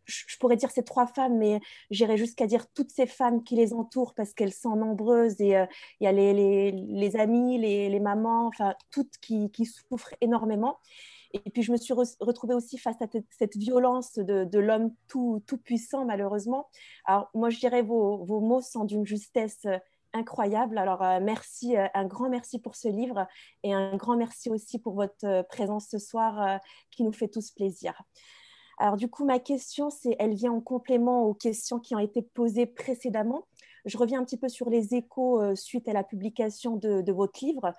[0.05, 1.59] je, pourrais dire ces trois femmes, mais
[1.91, 5.65] j'irais jusqu'à dire toutes ces femmes qui les entourent parce qu'elles sont nombreuses et euh,
[5.99, 10.79] il y a les, amis, les, mamans, enfin toutes qui, souffrent énormément.
[11.33, 15.57] Et puis je me suis retrouvée aussi face à cette violence de, l'homme tout, tout,
[15.57, 16.67] puissant, malheureusement.
[17.05, 19.67] Alors moi, je dirais vos, vos mots sont d'une justesse
[20.17, 20.77] incroyable.
[20.77, 23.27] Alors, euh, merci, euh, un grand merci pour ce livre
[23.63, 26.59] et un grand merci aussi pour votre euh, présence ce soir
[26.91, 28.01] qui nous fait tous plaisir.
[28.77, 32.21] Alors, du coup, ma question, c'est, elle vient en complément aux questions qui ont été
[32.21, 33.47] posées précédemment.
[33.87, 37.43] Je reviens un petit peu sur les échos euh, suite à la publication de, votre
[37.43, 37.73] livre,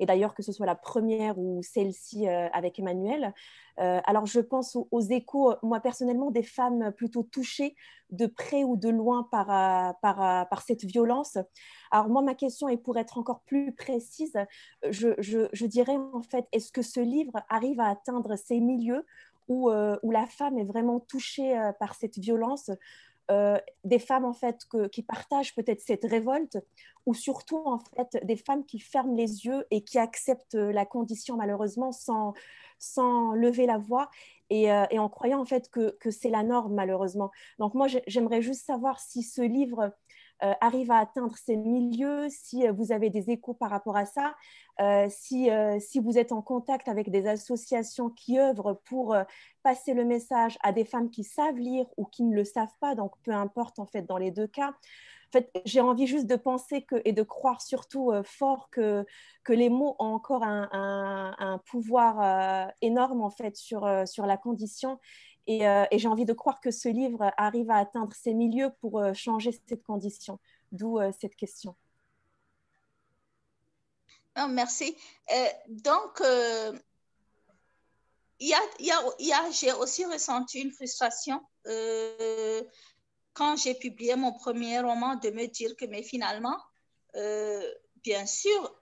[0.00, 3.32] et d'ailleurs que ce soit la première ou celle-ci euh, avec Emmanuel.
[3.78, 7.76] Euh, alors je pense aux, échos, moi personnellement, des femmes plutôt touchées
[8.10, 11.38] de près ou de loin par, cette violence.
[11.92, 14.36] Alors moi, ma question est pour être encore plus précise,
[14.90, 19.06] je, dirais en fait, est-ce que ce livre arrive à atteindre ces milieux
[19.48, 22.70] où, la femme est vraiment touchée par cette violence?
[23.30, 26.58] Euh, des femmes en fait qui partagent peut-être cette révolte
[27.06, 31.36] ou surtout en fait des femmes qui ferment les yeux et qui acceptent la condition
[31.36, 32.34] malheureusement sans,
[32.78, 34.10] sans lever la voix
[34.50, 37.30] et, euh, en croyant en fait que c'est la norme malheureusement.
[37.58, 39.92] Donc moi j'aimerais juste savoir si ce livre
[40.42, 44.06] euh, arrive à atteindre ces milieux, si euh, vous avez des échos par rapport à
[44.06, 44.34] ça,
[44.80, 49.14] euh, si, si, vous êtes en contact avec des associations qui œuvrent pour
[49.62, 52.94] passer le message à des femmes qui savent lire ou qui ne le savent pas,
[52.94, 54.70] donc peu importe en fait dans les deux cas.
[54.70, 59.06] En fait, j'ai envie juste de penser que, et de croire surtout fort que,
[59.44, 60.68] que les mots ont encore un,
[61.38, 64.98] un, pouvoir énorme en fait sur, sur la condition
[65.48, 69.00] euh, et, j'ai envie de croire que ce livre arrive à atteindre ces milieux pour
[69.00, 70.38] euh, changer cette condition.
[70.70, 71.74] D'où euh, cette question.
[74.48, 74.96] merci.
[75.68, 76.22] donc,
[78.40, 81.42] j'ai aussi ressenti une frustration
[83.34, 86.56] quand j'ai publié mon premier roman de me dire que, mais finalement,
[87.96, 88.74] bien sûr,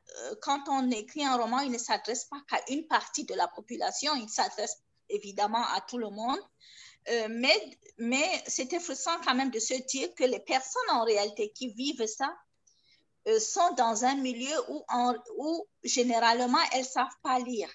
[0.42, 4.14] quand on écrit un roman, il ne s'adresse pas qu'à une partie de la population,
[4.14, 4.76] il s'adresse
[5.10, 6.40] évidemment à tout le monde.
[7.08, 11.50] Euh, mais mais c'était frustrant quand même de se dire que les personnes en réalité
[11.50, 12.34] qui vivent ça
[13.38, 14.82] sont dans un milieu où,
[15.36, 17.68] où généralement elles ne savent pas lire.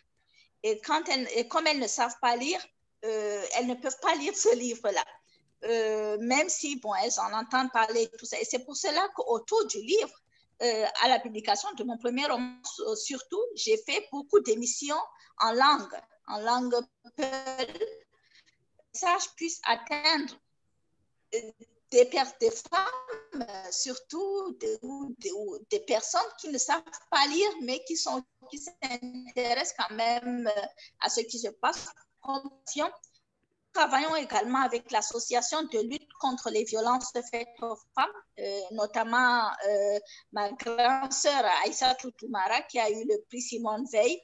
[0.63, 2.59] Et, quand elles, et comme elles ne savent pas lire,
[3.03, 5.05] elles ne peuvent pas lire ce livre-là.
[6.17, 8.39] même si, bon, elles en entendent parler, tout ça.
[8.41, 10.23] Et c'est pour cela qu'autour du livre,
[11.03, 12.57] à la publication de mon premier roman,
[12.95, 15.03] surtout, j'ai fait beaucoup d'émissions
[15.39, 15.95] en langue,
[16.27, 16.75] en langue
[17.15, 17.67] peul,
[18.93, 20.33] ça puisse atteindre
[21.31, 22.09] des,
[22.39, 30.49] des femmes, surtout des, personnes qui ne savent pas lire, mais qui s'intéressent quand même
[30.99, 31.87] à ce qui se passe.
[32.27, 32.89] Nous
[33.73, 38.09] travaillons également avec l'association de lutte contre les violences faites aux femmes,
[38.39, 39.99] euh, notamment euh,
[40.31, 44.19] ma grande sœur Aïssa Toutoumara qui a eu le prix Simone Veil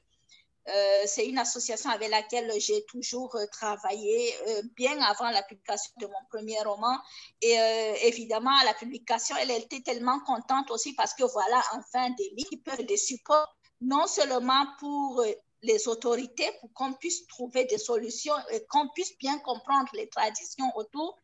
[0.68, 5.91] euh, c'est une association avec laquelle j'ai toujours euh, travaillé euh, bien avant la publication
[5.99, 6.97] de mon premier roman.
[7.41, 7.55] Et
[8.03, 12.97] évidemment, la publication, elle était tellement contente aussi parce que voilà, enfin, des livres des
[12.97, 15.26] supports, non seulement pour
[15.64, 20.72] les autorités, pour qu'on puisse trouver des solutions et qu'on puisse bien comprendre les traditions
[20.76, 21.18] autour,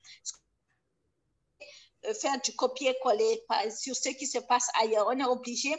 [2.20, 3.44] faire du copier-coller
[3.76, 5.08] sur ce qui se passe ailleurs.
[5.08, 5.76] On est obligé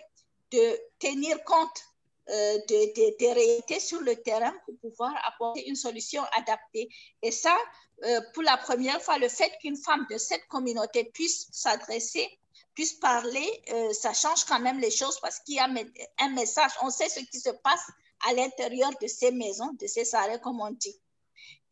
[0.52, 1.87] de tenir compte
[2.30, 6.90] euh, de, réalités sur le terrain pour pouvoir apporter une solution adaptée.
[7.22, 7.56] Et ça,
[8.04, 12.28] euh, pour la première fois, le fait qu'une femme de cette communauté puisse s'adresser,
[12.74, 15.70] puisse parler, euh, ça change quand même les choses parce qu'il y a
[16.18, 16.70] un message.
[16.82, 17.86] On sait ce qui se passe
[18.28, 21.00] à l'intérieur de ces maisons, de ces arrêts, comme on dit.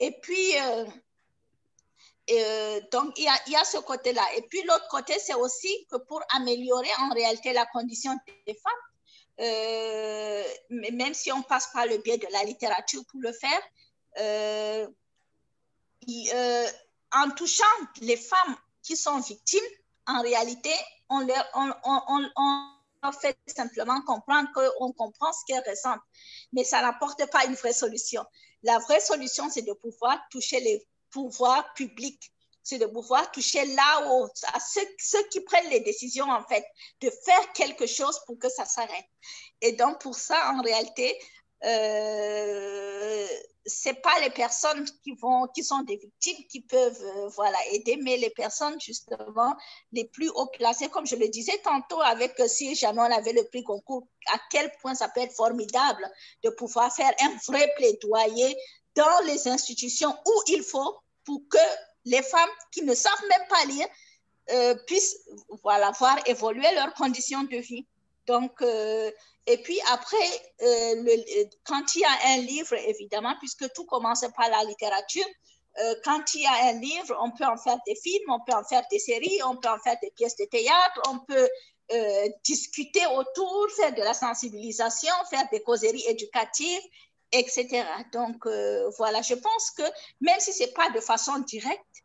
[0.01, 0.53] Et puis,
[2.93, 4.25] donc, il y, a, ce côté-là.
[4.37, 8.86] Et puis, l'autre côté, c'est aussi que pour améliorer en réalité la condition des femmes,
[9.41, 13.61] euh, même si on passe par le biais de la littérature pour le faire,
[14.19, 14.87] euh,
[16.35, 16.67] euh,
[17.13, 17.65] en touchant
[18.01, 19.61] les femmes qui sont victimes,
[20.07, 20.73] en réalité,
[21.09, 21.45] on leur,
[23.21, 26.01] fait simplement comprendre qu'on comprend ce qu'elles ressentent,
[26.53, 28.25] mais ça n'apporte pas une vraie solution.
[28.63, 32.33] La vraie solution, c'est de pouvoir toucher les pouvoirs publics
[32.67, 36.67] c'est de pouvoir toucher là haut à ceux, qui prennent les décisions, en fait,
[37.01, 39.07] de faire quelque chose pour que ça s'arrête.
[39.61, 41.17] Et donc, pour ça, en réalité,
[41.65, 43.27] euh,
[43.65, 47.99] c'est pas les personnes qui vont qui sont des victimes qui peuvent euh, voilà aider
[48.03, 49.57] mais les personnes justement
[49.91, 53.33] les plus haut placées comme je le disais tantôt avec euh, si jamais on avait
[53.33, 56.07] le prix concours à quel point ça peut être formidable
[56.45, 58.55] de pouvoir faire un vrai plaidoyer
[58.95, 61.59] dans les institutions où il faut pour que
[62.07, 63.87] les femmes qui ne savent même pas lire
[64.53, 65.19] euh, puissent
[65.63, 67.85] voilà, voir évoluer leurs conditions de vie.
[68.27, 69.11] Donc, euh,
[69.47, 70.17] et puis après,
[70.63, 75.27] euh, le, quand il y a un livre, évidemment, puisque tout commence par la littérature,
[76.05, 78.65] quand il y a un livre, on peut en faire des films, on peut en
[78.65, 81.51] faire des séries, on peut en faire des pièces de théâtre, on peut
[82.43, 86.81] discuter autour, faire de la sensibilisation, faire des causeries éducatives,
[87.39, 87.85] etc.
[88.13, 89.83] Donc, euh, voilà, je pense que
[90.21, 92.05] même si ce n'est pas de façon directe,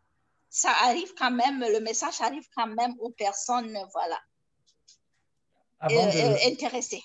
[0.49, 4.19] ça arrive quand même, le message arrive quand même aux personnes, voilà,
[5.89, 7.03] euh, intéressées.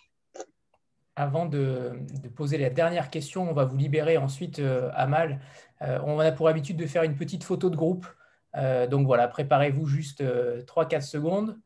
[1.15, 1.99] Avant de,
[2.35, 5.41] poser la dernière question, on va vous libérer ensuite, euh, Amal.
[5.81, 8.07] on a pour habitude de faire une petite photo de groupe.
[8.91, 11.59] donc voilà, préparez-vous juste 3-4 secondes.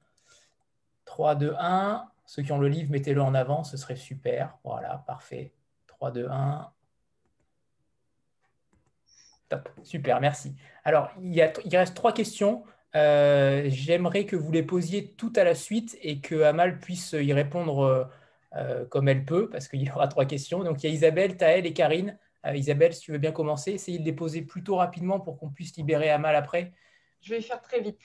[1.06, 2.06] 3, 2, 1.
[2.26, 4.56] Ceux qui ont le livre, mettez-le en avant, ce serait super.
[4.62, 5.52] Voilà, parfait.
[6.00, 6.72] 3, 2, 1.
[9.50, 10.54] Top, super, merci.
[10.82, 12.64] Alors, il, y a, il reste trois questions.
[12.96, 17.34] Euh, j'aimerais que vous les posiez toutes à la suite et que Amal puisse y
[17.34, 18.10] répondre
[18.56, 20.64] euh, comme elle peut, parce qu'il y aura trois questions.
[20.64, 22.16] Donc, il y a Isabelle, Taël et Karine.
[22.46, 25.50] Euh, Isabelle, si tu veux bien commencer, essayez de les poser plutôt rapidement pour qu'on
[25.50, 26.72] puisse libérer Amal après.
[27.20, 27.98] Je vais faire très vite.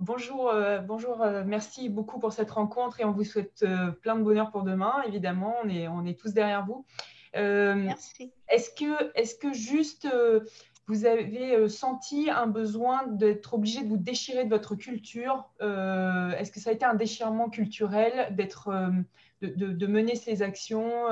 [0.00, 0.52] Bonjour,
[0.84, 3.64] bonjour, merci beaucoup pour cette rencontre et on vous souhaite
[4.02, 5.00] plein de bonheur pour demain.
[5.06, 6.84] Évidemment, on est, on est tous derrière vous.
[7.34, 8.32] Euh, Merci.
[8.48, 10.40] Est-ce que, est que juste euh,
[10.86, 16.50] vous avez euh, senti un besoin d'être obligé de vous déchirer de votre culture Est-ce
[16.50, 18.92] que ça a été un déchirement culturel d'être,
[19.42, 21.06] de, mener ces actions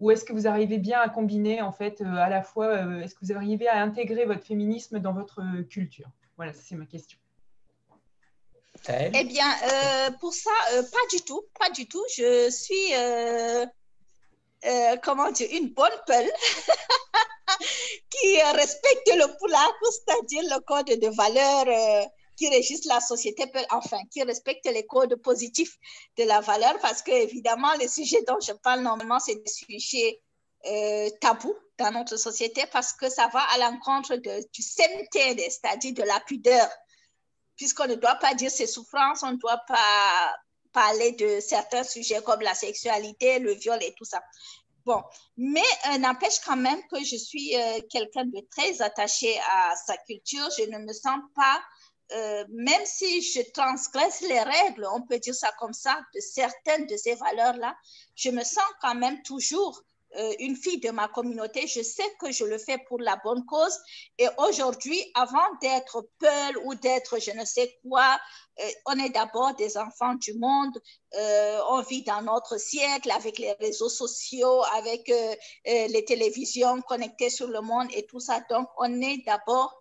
[0.00, 3.24] Ou est-ce que vous arrivez bien à combiner en fait à la fois Est-ce que
[3.24, 6.08] vous arrivez à intégrer votre féminisme dans votre culture?
[6.36, 7.18] Voilà, c'est ma question.
[8.88, 9.50] Eh bien,
[10.20, 12.02] pour ça, pas du tout, pas du tout.
[12.16, 12.94] Je suis
[14.64, 16.30] euh, comment dire, une bonne peule
[18.10, 22.06] qui respecte le poulard, c'est-à-dire le code de valeur euh,
[22.36, 25.76] qui régisse la société, enfin, qui respecte les codes positifs
[26.16, 30.20] de la valeur, parce que évidemment, les sujets dont je parle normalement, c'est des sujets
[30.66, 36.02] euh, tabous dans notre société, parce que ça va à l'encontre du CMT, c'est-à-dire de
[36.02, 36.68] la pudeur,
[37.56, 40.34] puisqu'on ne doit pas dire ses souffrances, on ne doit pas
[40.72, 44.20] parler de certains sujets comme la sexualité, le viol et tout ça.
[44.86, 45.02] Bon,
[45.36, 45.60] mais
[45.92, 50.48] euh, n'empêche quand même que je suis euh, quelqu'un de très attaché à sa culture.
[50.58, 51.62] Je ne me sens pas,
[52.12, 56.86] euh, même si je transgresse les règles, on peut dire ça comme ça, de certaines
[56.86, 57.76] de ces valeurs-là,
[58.14, 59.82] je me sens quand même toujours
[60.18, 63.44] euh, une fille de ma communauté, je sais que je le fais pour la bonne
[63.46, 63.78] cause.
[64.18, 68.18] Et aujourd'hui, avant d'être Peul ou d'être je ne sais quoi,
[68.60, 70.80] euh, on est d'abord des enfants du monde.
[71.14, 75.12] Euh, on vit dans notre siècle avec les réseaux sociaux, avec
[75.64, 78.40] les télévisions connectées sur le monde et tout ça.
[78.50, 79.80] Donc, on est d'abord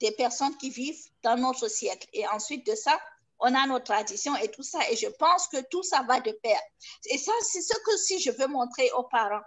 [0.00, 2.08] des personnes qui vivent dans notre siècle.
[2.12, 2.98] Et ensuite de ça,
[3.42, 4.78] on a nos traditions et tout ça.
[4.90, 6.60] Et je pense que tout ça va de pair.
[7.06, 9.42] Et ça, c'est ce que si je veux montrer aux parents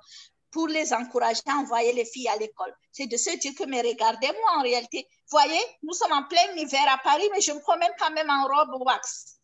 [0.51, 2.73] pour les encourager à envoyer les filles à l'école.
[2.91, 6.85] C'est de se dire que, mais regardez-moi en réalité, voyez, nous sommes en plein hiver
[6.87, 9.37] à Paris, mais je me promène quand même en robe wax.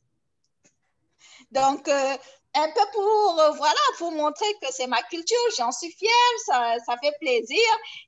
[1.51, 2.17] Donc, euh,
[2.53, 6.11] un peu pour, euh, voilà, pour montrer que c'est ma culture, j'en suis fière,
[6.45, 7.57] ça, ça, fait plaisir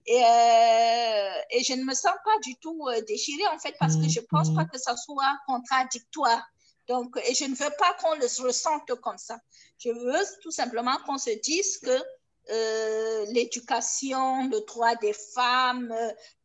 [0.06, 3.96] et, euh, et, je ne me sens pas du tout euh, déchirée en fait parce
[3.96, 6.44] que je ne pense pas que ça soit contradictoire.
[6.90, 9.40] Donc, et je ne veux pas qu'on le ressente comme ça.
[9.78, 12.04] Je veux tout simplement qu'on se dise que
[12.50, 15.96] euh, l'éducation, le droit des femmes,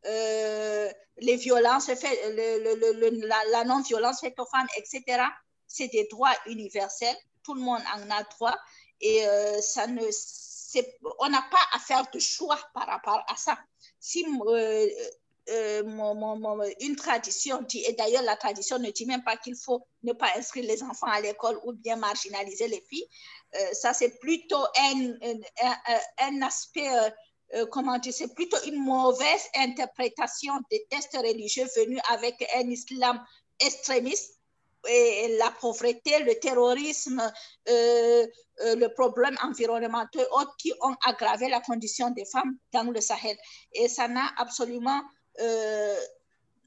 [0.05, 5.23] euh, les violences, le, le, le, la, la non-violence faite aux femmes, etc.,
[5.67, 8.57] c'est des droits universels tout le monde en a droit
[9.01, 10.01] et euh, ça ne,
[11.19, 13.57] on n'a pas à faire de choix par rapport à ça.
[13.99, 14.87] Si euh,
[15.49, 20.13] euh, une tradition dit, et d'ailleurs la tradition ne dit même pas qu'il faut ne
[20.13, 23.07] pas inscrire les enfants à l'école ou bien marginaliser les filles,
[23.73, 26.87] ça c'est plutôt un, un, un aspect
[27.71, 33.19] comment dire, c'est plutôt une mauvaise interprétation des tests religieux venus avec un islam
[33.59, 34.38] extrémiste
[34.87, 37.21] et la pauvreté, le terrorisme,
[37.67, 38.27] euh,
[38.61, 43.37] euh, le problème environnemental autres qui ont aggravé la condition des femmes dans le Sahel.
[43.73, 45.01] Et ça n'a absolument...
[45.39, 45.99] Euh,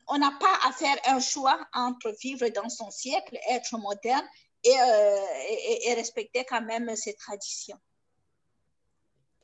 [0.08, 4.26] on n'a pas à faire un choix entre vivre dans son siècle, être moderne
[4.64, 7.78] et, et, respecter quand même ses traditions.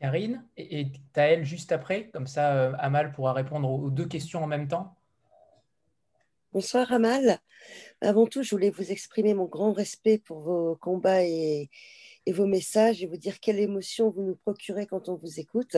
[0.00, 4.46] Karine et, et Taël juste après, comme ça Amal pourra répondre aux deux questions en
[4.46, 4.96] même temps.
[6.52, 7.40] Bonsoir Amal.
[8.00, 11.68] Avant tout, je voulais vous exprimer mon grand respect pour vos combats et,
[12.28, 15.76] vos messages et vous dire quelle émotion vous nous procurez quand on vous écoute.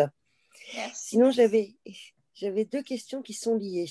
[0.93, 1.77] Sinon, j'avais,
[2.43, 3.87] deux questions qui sont liées.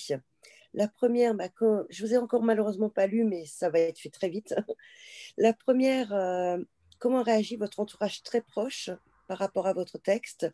[0.74, 1.50] La première, bah,
[1.90, 4.54] je vous ai encore malheureusement pas lu, mais ça va être fait très vite.
[5.38, 6.60] La première, euh,
[7.00, 8.92] comment réagit votre entourage très proche
[9.28, 10.48] par rapport à votre texte?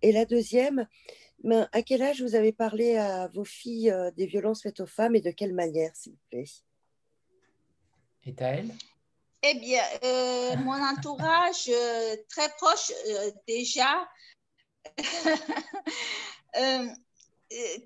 [0.00, 0.86] Et la deuxième,
[1.44, 4.86] ben, à quel âge vous avez parlé à vos filles euh, des violences faites aux
[4.86, 6.46] femmes et de quelle manière, s'il vous plaît?
[8.24, 8.72] Et Taël
[9.42, 12.92] Eh bien, euh, mon entourage euh, très proche,
[13.46, 14.08] déjà,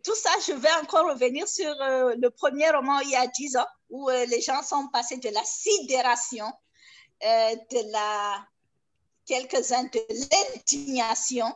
[0.04, 3.66] tout ça, je vais encore revenir sur le premier roman il y a dix ans,
[3.90, 6.50] où les gens sont passés de la sidération,
[7.20, 8.46] de la
[9.26, 11.54] quelques-uns de l'indignation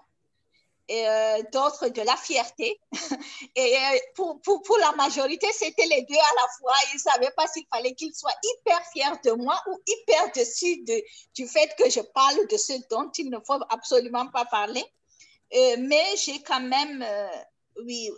[0.90, 2.80] euh, d'autres de la fierté.
[3.56, 6.72] et euh, pour, pour, pour, la majorité, c'était les deux à la fois.
[6.92, 10.82] Ils ne savaient pas s'il fallait qu'ils soient hyper fiers de moi ou hyper déçus
[10.84, 11.02] de,
[11.34, 14.84] du fait que je parle de ce dont il ne faut absolument pas parler.
[15.54, 17.04] Euh, mais j'ai quand même,
[17.84, 18.10] oui,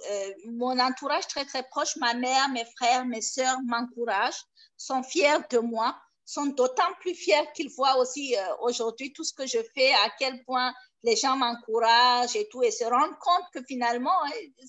[0.46, 4.44] mon entourage très, très proche, ma mère, mes frères, mes sœurs m'encouragent,
[4.76, 9.48] sont fiers de moi sont d'autant plus fiers qu'ils voient aussi aujourd'hui tout ce que
[9.48, 10.72] je fais, à quel point
[11.02, 14.66] les gens m'encouragent et tout, et se rendent compte que finalement, hein,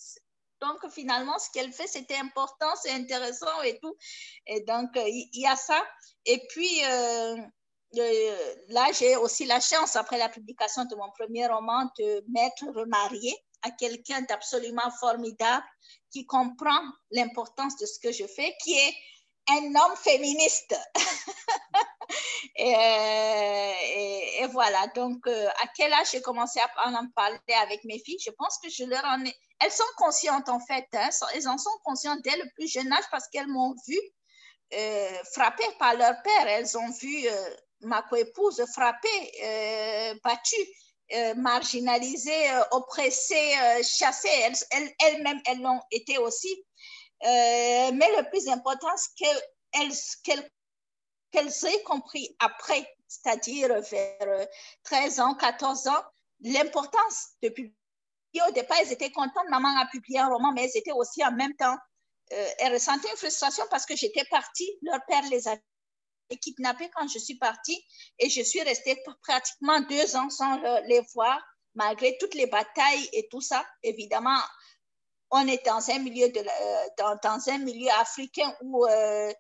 [0.62, 3.96] donc finalement, ce qu'elle fait, c'était important, c'est intéressant et tout.
[4.46, 5.84] Et donc, euh, il y, a ça.
[6.26, 7.36] Et puis, euh,
[8.70, 13.36] là, j'ai aussi la chance, après la publication de mon premier roman, de m'être remariée
[13.64, 15.66] à quelqu'un d'absolument formidable
[16.12, 18.94] qui comprend l'importance de ce que je fais, qui est
[19.50, 20.76] un homme féministe.
[22.60, 23.72] Euh,
[24.42, 28.20] et, voilà, donc euh, à quel âge j'ai commencé à en parler avec mes filles?
[28.24, 29.34] Je pense que je leur en ai...
[29.60, 33.06] Elles sont conscientes en fait, hein, elles en sont conscientes dès le plus jeune âge
[33.10, 33.98] parce qu'elles m'ont vu
[34.74, 36.48] euh, frappée par leur père.
[36.48, 37.26] Elles ont vu
[37.80, 41.36] ma coépouse frappée, battue.
[41.38, 44.52] marginalisée, oppressée, chassée.
[45.00, 46.66] Elles-mêmes, elles l'ont été aussi.
[47.24, 49.26] Mais le plus important, c'est
[49.72, 50.44] qu'elles
[51.32, 54.48] qu'elles aient compris après, c'est-à-dire vers
[54.84, 56.04] 13 ans, 14 ans,
[56.42, 57.76] l'importance de publier.
[58.48, 61.32] Au départ, elles étaient contentes, maman a publié un roman, mais elles étaient aussi en
[61.32, 61.78] même temps,
[62.34, 65.62] euh, elles ressentaient une frustration parce que j'étais partie, leur père les avait
[66.42, 67.84] kidnappés quand je suis partie
[68.20, 71.42] et je suis restée pratiquement deux ans sans les voir,
[71.76, 73.66] malgré toutes les batailles et tout ça.
[73.84, 74.40] Évidemment,
[75.32, 76.28] on est dans un milieu,
[76.98, 79.34] dans, dans un milieu africain où, euh,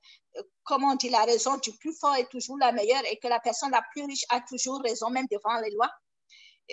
[0.63, 3.39] comme on dit, la raison du plus fort est toujours la meilleure et que la
[3.39, 5.91] personne la plus riche a toujours raison, même devant les lois.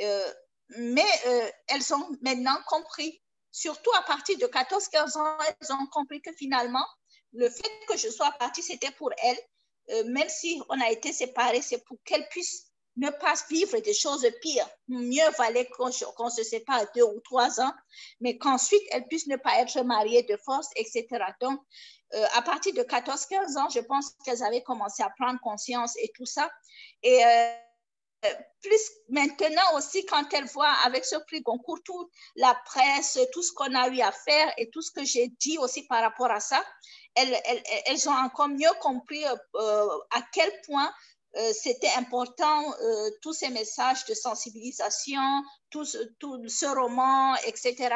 [0.01, 0.33] Euh,
[0.79, 6.23] mais euh, elles ont maintenant compris, surtout à partir de 14-15 ans, elles ont compris
[6.23, 6.87] que finalement,
[7.33, 10.05] le fait que je sois partie, c'était pour elles.
[10.11, 12.68] même si on a été séparés, c'est pour qu'elles puissent
[12.99, 14.69] ne pas vivre des choses pires.
[14.89, 15.91] Mieux valait qu'on
[16.31, 17.73] se sépare deux ou trois ans,
[18.21, 21.07] mais qu'ensuite elles puissent ne pas être mariées de force, etc.
[21.41, 21.61] Donc,
[22.15, 26.11] euh, à partir de 14-15 ans, je pense qu'elles avaient commencé à prendre conscience et
[26.15, 26.51] tout ça.
[27.03, 27.53] Et euh,
[28.63, 33.53] plus maintenant aussi, quand elles voient avec ce prix Goncourt toute la presse, tout ce
[33.53, 36.41] qu'on a eu à faire et tout ce que j'ai dit aussi par rapport à
[36.41, 36.61] ça,
[37.15, 40.93] elles ont encore mieux compris euh, à quel point
[41.39, 45.23] euh, c'était important, euh, tous ces messages de sensibilisation,
[45.71, 47.95] tout, ce roman, etc.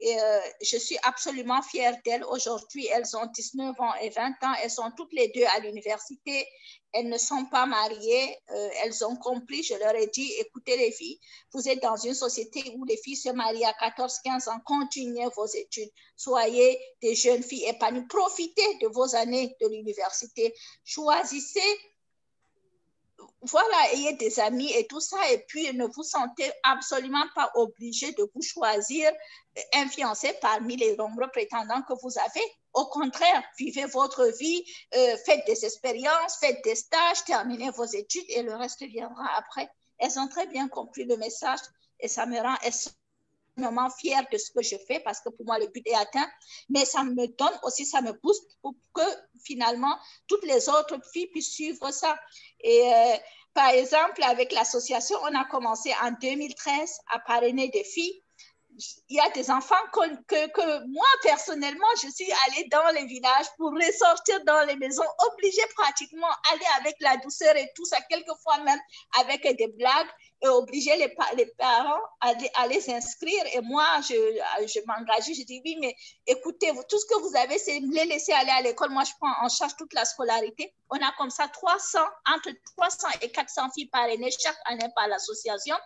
[0.00, 2.24] Et euh, je suis absolument fière d'elles.
[2.24, 4.54] Aujourd'hui, elles ont 19 ans et 20 ans.
[4.60, 6.44] Elles sont toutes les deux à l'université.
[6.92, 8.36] Elles ne sont pas mariées.
[8.82, 9.62] elles ont compris.
[9.62, 11.20] Je leur ai dit, écoutez les filles,
[11.52, 14.58] vous êtes dans une société où les filles se marient à 14, 15 ans.
[14.66, 15.90] Continuez vos études.
[16.16, 18.08] Soyez des jeunes filles épanouies.
[18.08, 20.52] Profitez de vos années de l'université.
[20.84, 21.78] Choisissez
[23.42, 28.12] voilà, ayez des amis et tout ça, et puis ne vous sentez absolument pas obligé
[28.12, 29.10] de vous choisir
[29.74, 32.44] influencé parmi les nombreux prétendants que vous avez.
[32.72, 34.64] Au contraire, vivez votre vie,
[34.94, 39.68] euh, faites des expériences, faites des stages, terminez vos études et le reste viendra après.
[39.98, 41.60] Elles ont très bien compris le message
[42.00, 42.56] et ça me rend
[43.56, 46.28] extrêmement fière de ce que je fais parce que pour moi, le but est atteint.
[46.68, 49.02] Mais ça me donne aussi, ça me booste pour que
[49.44, 49.96] finalement,
[50.26, 52.18] toutes les autres filles puissent suivre ça.
[52.60, 53.16] Et euh,
[53.54, 58.22] par exemple, avec l'association, on a commencé en 2013 à parrainer des filles
[59.10, 63.46] il y a des enfants que, que, moi, personnellement, je suis allée dans les villages
[63.58, 68.58] pour ressortir dans les maisons, obligée pratiquement aller avec la douceur et tout ça, quelquefois
[68.64, 68.80] même
[69.20, 70.08] avec des blagues
[70.50, 73.44] obliger les, parents à, les inscrire.
[73.54, 74.14] Et moi, je,
[74.66, 75.94] je m'engageais, je dis oui, mais
[76.26, 78.90] écoutez, tout ce que vous avez, c'est les laisser aller à l'école.
[78.90, 80.74] Moi, je prends en charge toute la scolarité.
[80.90, 81.98] On a comme ça 300,
[82.34, 85.76] entre 300 et 400 filles parrainées chaque année par l'association.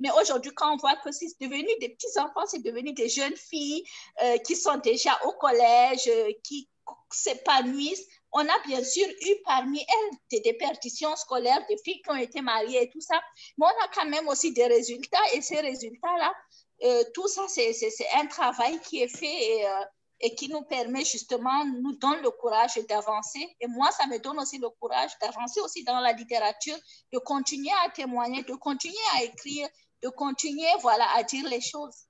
[0.00, 3.36] Mais aujourd'hui, quand on voit que c'est devenu des petits enfants, c'est devenu des jeunes
[3.36, 3.84] filles
[4.22, 6.68] euh, qui sont déjà au collège, euh, qui
[7.10, 12.16] s'épanouissent, on a bien sûr eu parmi elles des déperditions scolaires, des filles qui ont
[12.16, 13.20] été mariées et tout ça,
[13.56, 16.34] mais on a quand même aussi des résultats et ces résultats-là,
[16.82, 17.72] euh, tout ça, c'est
[18.16, 19.84] un travail qui est fait et, euh,
[20.20, 23.56] et, qui nous permet justement, nous donne le courage d'avancer.
[23.60, 26.76] Et moi, ça me donne aussi le courage d'avancer aussi dans la littérature,
[27.12, 29.68] de continuer à témoigner, de continuer à écrire,
[30.02, 32.06] de continuer voilà, à dire les choses.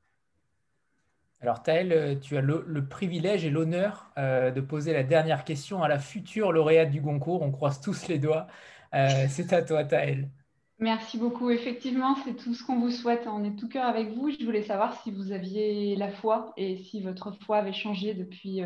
[1.44, 5.82] Alors Taël, euh, tu as le, privilège et l'honneur euh, de poser la dernière question
[5.82, 7.42] à la future lauréate du Goncourt.
[7.42, 8.46] On croise tous les doigts.
[8.94, 10.30] Euh, c'est à toi Taël.
[10.78, 11.50] Merci beaucoup.
[11.50, 13.26] Effectivement, c'est tout ce qu'on vous souhaite.
[13.26, 14.30] On est tout cœur avec vous.
[14.30, 18.62] Je voulais savoir si vous aviez la foi et si votre foi avait changé depuis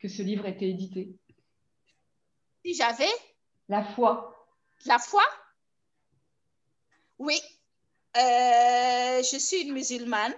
[0.00, 1.14] que ce livre était édité.
[2.64, 3.12] Si j'avais?
[3.68, 4.48] La foi.
[4.86, 5.22] La foi?
[7.18, 7.38] Oui.
[8.14, 10.32] je suis une musulmane.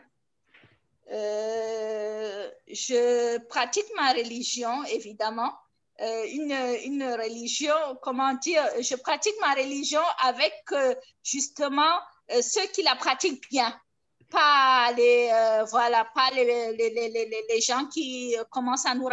[1.15, 5.53] Euh, je pratique ma religion, évidemment.
[6.01, 12.01] Euh, une, religion, comment dire, je pratique ma religion avec euh, justement
[12.41, 13.73] ceux qui la pratiquent bien.
[14.31, 15.31] Pas les,
[15.71, 17.09] voilà, pas les, les, les,
[17.49, 19.09] les, gens qui commencent à nous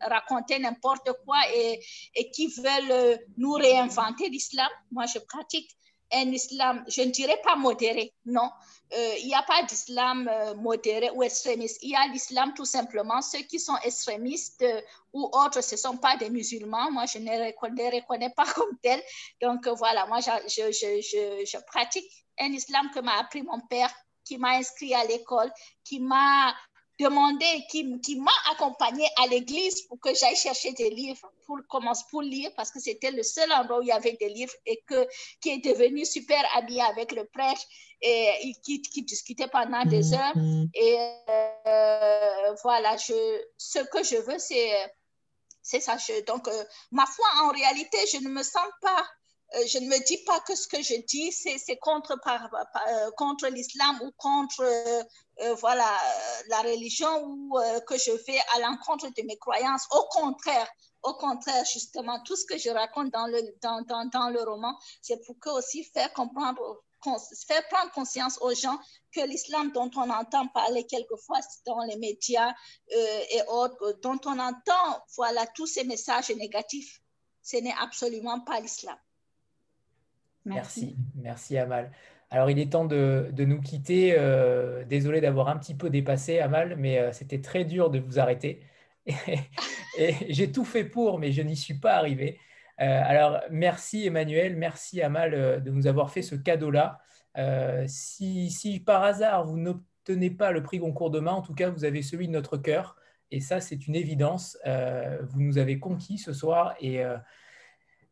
[0.00, 4.70] raconter n'importe quoi et, et qui veulent nous réinventer l'islam.
[4.90, 5.68] Moi, je pratique
[6.12, 8.50] un islam, je ne dirais pas modéré, non.
[8.94, 11.78] Euh, il n'y a pas d'islam euh, modéré ou extrémiste.
[11.82, 13.22] Il y a l'islam tout simplement.
[13.22, 14.80] Ceux qui sont extrémistes euh,
[15.12, 16.90] ou autres, ce ne sont pas des musulmans.
[16.90, 19.02] Moi, je ne les reconnais, pas comme tels.
[19.40, 20.70] Donc voilà, moi, je, je,
[21.00, 23.92] je, je pratique un islam que m'a appris mon père,
[24.24, 25.50] qui m'a inscrit à l'école,
[25.84, 26.54] qui m'a
[27.02, 32.04] demandé, qui, qui m'a accompagné à l'église pour que j'aille chercher des livres pour commencer
[32.10, 34.82] pour lire parce que c'était le seul endroit où il y avait des livres et
[34.86, 35.06] que
[35.40, 37.62] qui est devenu super ami avec le prêtre
[38.00, 40.18] et qui, qui discutait pendant des mm-hmm.
[40.18, 40.98] heures et
[41.68, 44.72] euh, voilà je ce que je veux c'est
[45.62, 45.96] c'est ça
[46.26, 49.04] donc euh, ma foi en réalité je ne me sens pas
[49.66, 52.48] je ne me dis pas que ce que je dis, c'est contre, par,
[53.16, 54.64] contre l'islam ou contre
[55.40, 55.90] euh, voilà,
[56.48, 59.86] la religion ou euh, que je vais à l'encontre de mes croyances.
[59.90, 60.68] Au contraire,
[61.02, 65.36] Au contraire, justement, tout ce que je raconte dans le, dans, le roman, c'est pour
[65.40, 66.84] que aussi faire comprendre
[67.48, 68.78] faire prendre conscience aux gens
[69.12, 72.50] que l'islam dont on entend parler quelquefois dans les médias
[72.94, 77.00] euh, et autres, dont on entend voilà, tous ces messages négatifs,
[77.42, 78.96] ce n'est absolument pas l'islam.
[80.44, 80.96] Merci.
[81.14, 81.90] merci, Amal.
[82.30, 84.14] Alors, il est temps de, de nous quitter.
[84.18, 88.18] Euh, désolé d'avoir un petit peu dépassé, Amal, mais euh, c'était très dur de vous
[88.18, 88.62] arrêter.
[89.06, 92.38] et j'ai tout fait pour, mais je n'y suis pas arrivé.
[92.80, 97.00] Euh, alors, merci Emmanuel, merci Amal de nous avoir fait ce cadeau-là.
[97.36, 101.84] Euh, si, par hasard vous n'obtenez pas le prix Goncourt demain, en tout cas, vous
[101.84, 102.96] avez celui de notre cœur.
[103.30, 104.58] Et ça, c'est une évidence.
[105.22, 107.02] vous nous avez conquis ce soir et,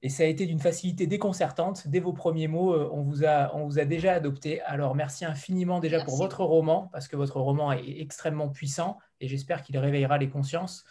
[0.09, 1.87] ça a été d'une facilité déconcertante.
[1.89, 4.63] Dès vos premiers mots, on vous a, on vous a déjà adopté.
[4.63, 9.29] Alors, merci infiniment déjà pour votre roman, parce que votre roman est extrêmement puissant et
[9.29, 10.85] j'espère qu'il réveillera les consciences.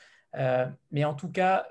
[0.91, 1.65] mais en tout cas,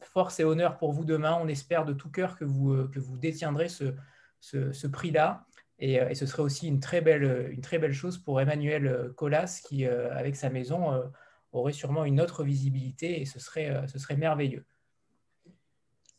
[0.00, 1.38] force et honneur pour vous demain.
[1.40, 3.94] On espère de tout cœur que vous, euh, que vous détiendrez ce,
[4.40, 5.46] ce, prix-là.
[5.78, 9.12] Et, euh, et, ce serait aussi une très belle, une très belle chose pour Emmanuel
[9.16, 11.02] Colas, qui, euh, avec sa maison,
[11.52, 14.64] aurait sûrement une autre visibilité et ce serait, ce serait merveilleux.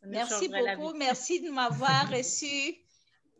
[0.03, 2.75] Merci beaucoup, merci de m'avoir reçu.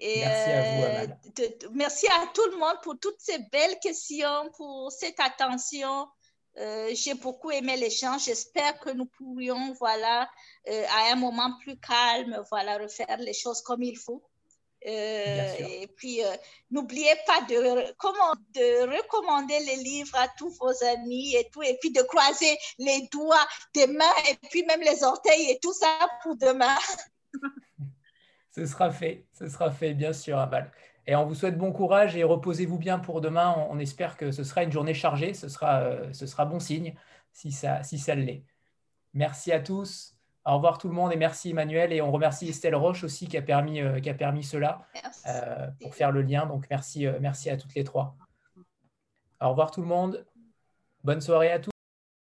[0.04, 4.92] Et merci à vous, merci à tout le monde pour toutes ces belles questions, pour
[4.92, 6.08] cette attention.
[6.58, 8.26] Euh, j'ai beaucoup aimé l'échange.
[8.26, 10.30] J'espère que nous pourrions, voilà,
[10.68, 14.24] euh, à un moment plus calme, voilà, refaire les choses comme il faut.
[14.88, 16.22] Euh, et puis,
[16.72, 21.78] n'oubliez pas de, comment, de recommander les livres à tous vos amis et tout, et
[21.80, 26.00] puis de croiser les doigts des mains et puis même les orteils et tout ça
[26.24, 26.78] pour demain.
[28.56, 30.72] ce sera fait, ce sera fait, bien sûr, Amal.
[31.08, 33.56] Et on vous souhaite bon courage et reposez-vous bien pour demain.
[33.70, 35.34] On, espère que ce sera une journée chargée.
[35.34, 36.96] Ce sera, euh, ce sera bon signe
[37.34, 38.44] si ça, si ça l'est.
[39.14, 40.16] Merci à tous.
[40.46, 41.94] Au revoir tout le monde et merci Emmanuel.
[41.94, 44.88] Et on remercie Estelle Roche aussi qui a permis, euh, qui a permis cela
[45.28, 46.46] euh, pour faire le lien.
[46.46, 48.16] Donc merci, merci à toutes les trois.
[49.40, 50.26] Au revoir tout le monde.
[51.04, 51.71] Bonne soirée à tous.